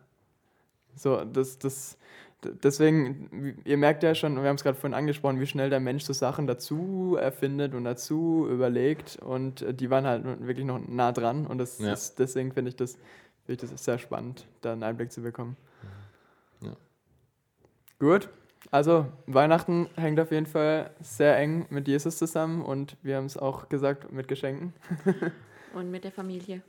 [0.95, 1.99] So, das, das,
[2.63, 6.05] Deswegen, ihr merkt ja schon, wir haben es gerade vorhin angesprochen, wie schnell der Mensch
[6.05, 9.17] so Sachen dazu erfindet und dazu überlegt.
[9.17, 11.47] Und äh, die waren halt wirklich noch nah dran.
[11.47, 11.93] Und das Ja.
[11.93, 12.93] ist, deswegen finde ich, das,
[13.47, 15.57] find ich das sehr spannend, da einen Einblick zu bekommen.
[16.61, 16.77] Ja.
[17.99, 18.29] Gut.
[18.71, 23.37] Also, Weihnachten hängt auf jeden Fall sehr eng mit Jesus zusammen und wir haben es
[23.37, 24.73] auch gesagt mit Geschenken
[25.75, 26.63] Und mit der Familie.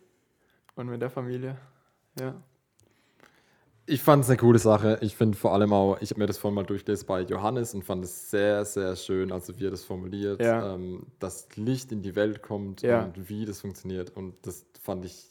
[0.76, 1.58] und mit der Familie.
[2.20, 2.36] Ja.
[3.89, 4.98] Ich fand es eine coole Sache.
[5.02, 7.84] Ich finde vor allem auch, ich habe mir das vorhin mal durchgelesen bei Johannes und
[7.86, 10.74] fand es sehr, sehr schön, also wie er das formuliert, Ja.
[10.76, 13.06] ähm, dass Licht in die Welt kommt Ja.
[13.06, 14.10] und wie das funktioniert.
[14.16, 15.26] Und das fand ich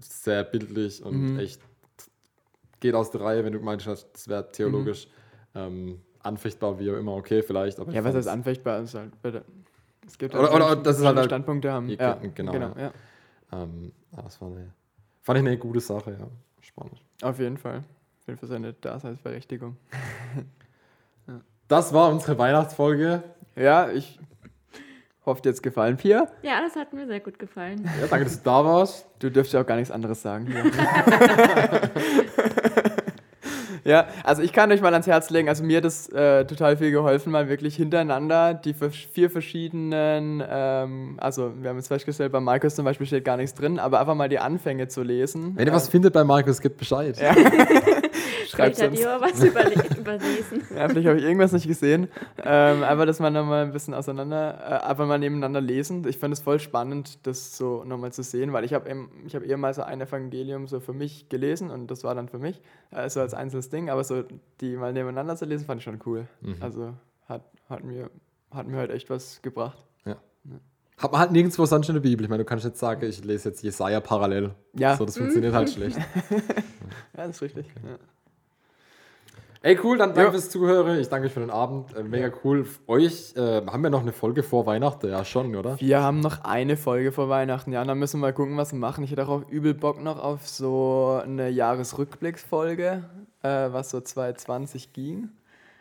[0.00, 1.38] sehr bildlich und Mhm.
[1.38, 1.62] echt
[2.80, 5.08] geht aus der Reihe, wenn du gemeint hast, das wäre theologisch
[5.54, 7.78] ähm, anfechtbar, wie auch immer, okay, vielleicht.
[7.80, 8.80] Aber Ja, was heißt anfechtbar?
[8.80, 9.44] Ist halt, bitte.
[10.06, 11.88] es gibt Oder- halt oder das ist halt- verschiedene Standpunkte haben.
[11.88, 12.74] Ja, Ja, genau, genau.
[12.76, 12.92] ja.
[13.52, 13.62] Ja.
[13.62, 14.72] Ähm, ja, das war eine,
[15.22, 16.26] fand ich eine gute Sache, ja.
[16.60, 17.00] Spannend.
[17.22, 17.78] Auf jeden Fall.
[18.20, 19.76] Auf jeden Fall seine Daseinsberechtigung.
[21.68, 23.22] Das war unsere Weihnachtsfolge.
[23.54, 24.18] Ja, ich
[25.26, 26.26] hoffe, dir jetzt gefallen, Pia.
[26.40, 27.84] Ja, das hat mir sehr gut gefallen.
[28.00, 29.06] Ja, danke, dass du da warst.
[29.18, 30.46] Du dürfst ja auch gar nichts anderes sagen.
[33.88, 36.76] Ja, also ich kann euch mal ans Herz legen, also mir hat das äh, total
[36.76, 42.40] viel geholfen, mal wirklich hintereinander die vier verschiedenen, ähm, also wir haben jetzt festgestellt, bei
[42.40, 45.52] Markus zum Beispiel steht gar nichts drin, aber einfach mal die Anfänge zu lesen.
[45.56, 47.18] Wenn ihr was findet bei Markus, gebt Bescheid.
[47.18, 47.34] Ja.
[48.48, 49.00] Schreibt uns.
[49.00, 50.62] ihr was überle- überlesen.
[50.76, 52.08] Ja, vielleicht habe ich irgendwas nicht gesehen.
[52.44, 56.06] Ähm, einfach, dass man nochmal ein bisschen auseinander, äh, einfach mal nebeneinander lesen.
[56.06, 58.88] Ich fand es voll spannend, das so nochmal zu sehen, weil ich habe
[59.26, 62.28] ich hab eher mal so ein Evangelium so für mich gelesen und das war dann
[62.28, 64.24] für mich, äh, so als einzelnes Ding, aber so
[64.60, 66.26] die mal nebeneinander zu lesen, fand ich schon cool.
[66.60, 66.94] Also
[67.28, 68.10] hat, hat, mir,
[68.50, 69.78] hat mir halt echt was gebracht.
[70.98, 72.24] Hat man halt nirgendwo sonst in der Bibel.
[72.24, 74.50] Ich meine, du kannst jetzt sagen, ich lese jetzt Jesaja parallel.
[74.74, 74.96] Ja.
[74.96, 75.98] So, das funktioniert halt schlecht.
[77.16, 77.66] Ja, das ist richtig.
[77.84, 77.98] Ja.
[79.60, 80.30] Ey, cool, dann danke Ja.
[80.30, 81.00] fürs Zuhören.
[81.00, 81.94] Ich danke euch für den Abend.
[81.96, 82.64] Äh, mega cool.
[82.86, 85.08] Euch, äh, haben wir noch eine Folge vor Weihnachten?
[85.10, 85.80] Ja, schon, oder?
[85.80, 88.72] Wir haben noch eine Folge vor Weihnachten, ja, und dann müssen wir mal gucken, was
[88.72, 89.02] wir machen.
[89.02, 93.02] Ich hätte auch übel Bock noch auf so eine Jahresrückblicksfolge,
[93.42, 95.30] äh, was so 2020 ging.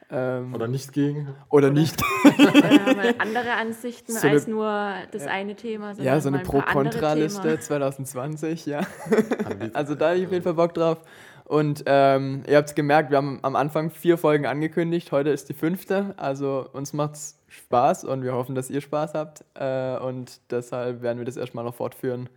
[0.10, 1.36] Ähm, Oder nicht gegen?
[1.50, 2.02] oder nicht.
[2.24, 5.92] Äh, mal andere Ansichten So eine- als nur das eine Thema.
[6.00, 7.62] ja, so eine Pro-Kontra-Liste Themen.
[7.62, 8.82] 2020, ja.
[9.74, 11.00] Also da habe ich auf jeden Fall Bock drauf.
[11.48, 15.14] Und ähm, ihr habt es gemerkt, wir haben am Anfang vier Folgen angekündigt.
[15.14, 16.14] Heute ist die fünfte.
[16.18, 19.46] Also uns macht's Spaß und wir hoffen, dass ihr Spaß habt.
[19.54, 22.28] Äh, und deshalb werden wir das erstmal noch fortführen.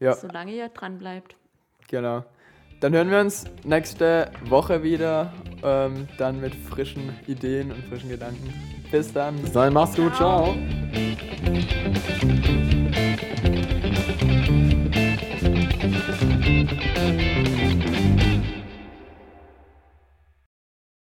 [0.00, 1.36] Ja, Solange ihr dran bleibt.
[1.88, 2.24] genau.
[2.80, 5.32] Dann hören wir uns nächste Woche wieder.
[5.62, 8.52] Ähm, dann mit frischen Ideen und frischen Gedanken.
[8.90, 9.36] Bis dann.
[9.36, 10.56] Bis dahin, mach's gut, ciao.
[11.40, 12.63] Ciao.